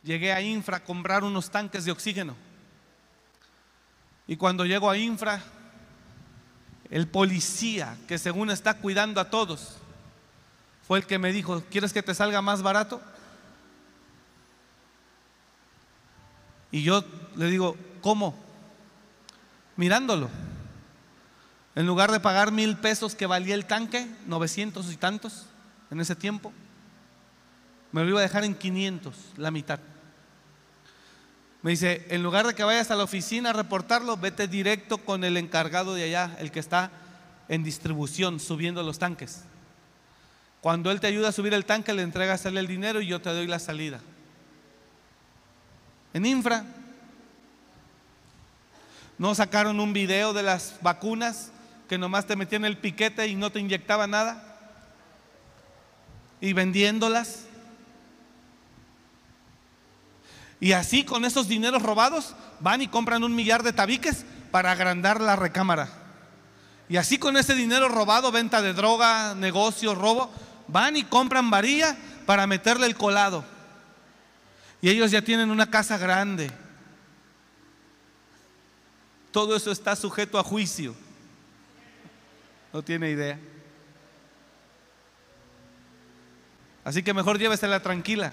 [0.03, 2.35] llegué a Infra a comprar unos tanques de oxígeno.
[4.27, 5.41] Y cuando llego a Infra,
[6.91, 9.77] el policía que según está cuidando a todos,
[10.87, 13.01] fue el que me dijo, ¿quieres que te salga más barato?
[16.71, 17.03] Y yo
[17.35, 18.35] le digo, ¿cómo?
[19.75, 20.29] Mirándolo.
[21.75, 25.45] En lugar de pagar mil pesos que valía el tanque, 900 y tantos
[25.91, 26.51] en ese tiempo,
[27.91, 29.79] me lo iba a dejar en 500, la mitad.
[31.61, 35.23] Me dice, en lugar de que vayas a la oficina a reportarlo, vete directo con
[35.23, 36.91] el encargado de allá, el que está
[37.49, 39.43] en distribución, subiendo los tanques.
[40.61, 43.29] Cuando Él te ayuda a subir el tanque, le entregas el dinero y yo te
[43.29, 43.99] doy la salida.
[46.13, 46.65] En infra,
[49.17, 51.51] no sacaron un video de las vacunas
[51.87, 54.43] que nomás te metían el piquete y no te inyectaba nada.
[56.39, 57.45] Y vendiéndolas.
[60.59, 65.19] Y así con esos dineros robados van y compran un millar de tabiques para agrandar
[65.19, 65.89] la recámara.
[66.87, 70.31] Y así con ese dinero robado, venta de droga, negocio, robo,
[70.67, 71.95] van y compran varilla
[72.25, 73.43] para meterle el colado.
[74.81, 76.49] Y ellos ya tienen una casa grande.
[79.31, 80.95] Todo eso está sujeto a juicio.
[82.71, 83.39] No tiene idea.
[86.83, 88.31] Así que mejor llévesela tranquila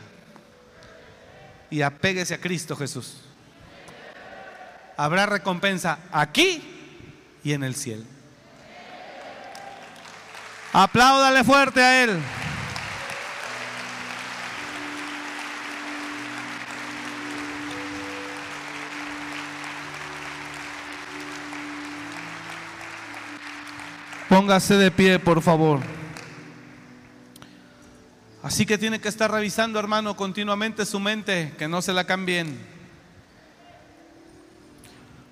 [1.68, 3.18] y apéguese a Cristo Jesús.
[4.96, 6.62] Habrá recompensa aquí
[7.44, 8.04] y en el cielo.
[10.72, 12.20] Apláudale fuerte a Él.
[24.28, 25.80] Póngase de pie, por favor.
[28.42, 32.58] Así que tiene que estar revisando, hermano, continuamente su mente, que no se la cambien.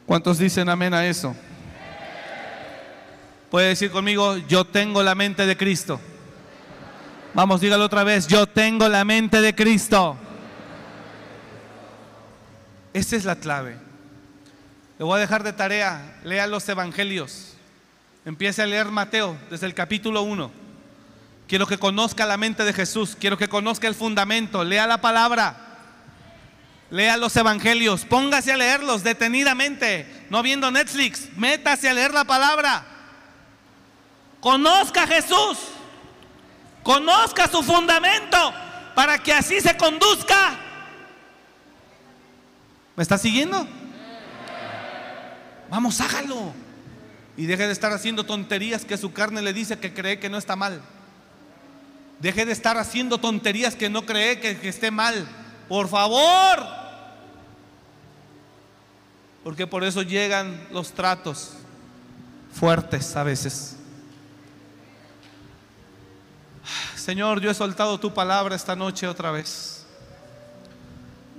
[0.06, 1.34] ¿Cuántos dicen amén a eso?
[3.50, 6.00] Puede decir conmigo, yo tengo la mente de Cristo.
[7.34, 10.16] Vamos, dígalo otra vez, yo tengo la mente de Cristo.
[12.92, 13.76] Esa es la clave.
[14.98, 17.53] Le voy a dejar de tarea, lea los evangelios.
[18.24, 20.50] Empiece a leer Mateo desde el capítulo 1.
[21.46, 25.60] Quiero que conozca la mente de Jesús, quiero que conozca el fundamento, lea la palabra.
[26.90, 32.84] Lea los evangelios, póngase a leerlos detenidamente, no viendo Netflix, métase a leer la palabra.
[34.40, 35.58] Conozca a Jesús.
[36.82, 38.36] Conozca su fundamento
[38.94, 40.54] para que así se conduzca.
[42.94, 43.66] ¿Me está siguiendo?
[45.70, 46.63] Vamos, hágalo.
[47.36, 50.38] Y deje de estar haciendo tonterías que su carne le dice que cree que no
[50.38, 50.80] está mal.
[52.20, 55.26] Deje de estar haciendo tonterías que no cree que, que esté mal.
[55.68, 56.64] Por favor.
[59.42, 61.52] Porque por eso llegan los tratos
[62.52, 63.76] fuertes a veces.
[66.96, 69.84] Señor, yo he soltado tu palabra esta noche otra vez.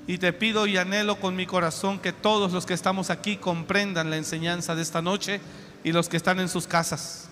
[0.05, 4.11] Y te pido y anhelo con mi corazón que todos los que estamos aquí comprendan
[4.11, 5.41] la enseñanza de esta noche
[5.85, 7.29] y los que están en sus casas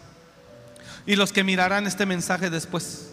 [1.07, 3.11] y los que mirarán este mensaje después.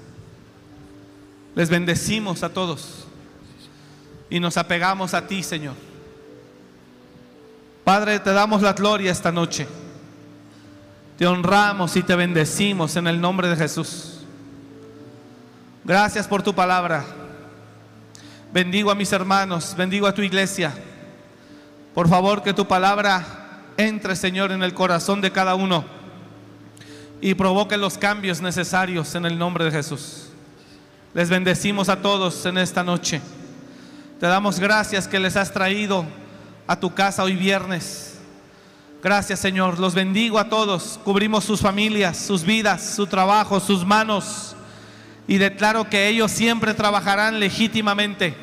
[1.56, 3.06] Les bendecimos a todos
[4.28, 5.74] y nos apegamos a ti, Señor.
[7.84, 9.66] Padre, te damos la gloria esta noche.
[11.16, 14.20] Te honramos y te bendecimos en el nombre de Jesús.
[15.84, 17.02] Gracias por tu palabra.
[18.52, 20.74] Bendigo a mis hermanos, bendigo a tu iglesia.
[21.94, 23.39] Por favor, que tu palabra
[23.86, 25.85] entre, Señor, en el corazón de cada uno
[27.20, 30.28] y provoque los cambios necesarios en el nombre de Jesús.
[31.12, 33.20] Les bendecimos a todos en esta noche.
[34.19, 36.05] Te damos gracias que les has traído
[36.66, 38.19] a tu casa hoy viernes.
[39.02, 41.01] Gracias Señor, los bendigo a todos.
[41.05, 44.55] Cubrimos sus familias, sus vidas, su trabajo, sus manos.
[45.27, 48.35] Y declaro que ellos siempre trabajarán legítimamente.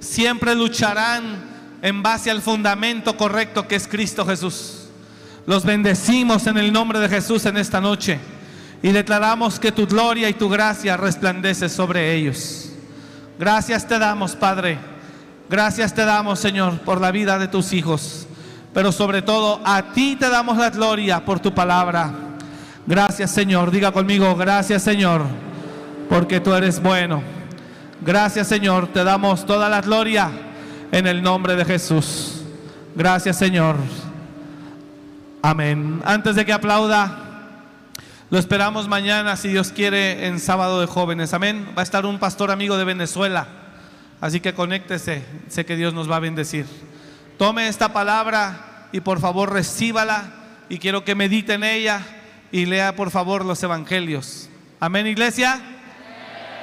[0.00, 1.53] Siempre lucharán
[1.84, 4.86] en base al fundamento correcto que es Cristo Jesús.
[5.46, 8.18] Los bendecimos en el nombre de Jesús en esta noche
[8.82, 12.70] y declaramos que tu gloria y tu gracia resplandece sobre ellos.
[13.38, 14.78] Gracias te damos, Padre.
[15.50, 18.26] Gracias te damos, Señor, por la vida de tus hijos.
[18.72, 22.10] Pero sobre todo a ti te damos la gloria por tu palabra.
[22.86, 23.70] Gracias, Señor.
[23.70, 25.26] Diga conmigo, gracias, Señor,
[26.08, 27.22] porque tú eres bueno.
[28.00, 28.86] Gracias, Señor.
[28.86, 30.30] Te damos toda la gloria
[30.94, 32.42] en el nombre de Jesús.
[32.94, 33.74] Gracias Señor.
[35.42, 36.00] Amén.
[36.04, 37.18] Antes de que aplauda,
[38.30, 41.34] lo esperamos mañana, si Dios quiere, en sábado de jóvenes.
[41.34, 41.66] Amén.
[41.76, 43.48] Va a estar un pastor amigo de Venezuela.
[44.20, 45.24] Así que conéctese.
[45.48, 46.64] Sé que Dios nos va a bendecir.
[47.38, 50.30] Tome esta palabra y por favor recíbala.
[50.68, 52.02] Y quiero que medite en ella
[52.52, 54.48] y lea por favor los evangelios.
[54.78, 55.60] Amén, iglesia.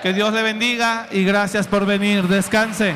[0.01, 2.29] Que Dios le bendiga y gracias por venir.
[2.29, 2.95] Descanse.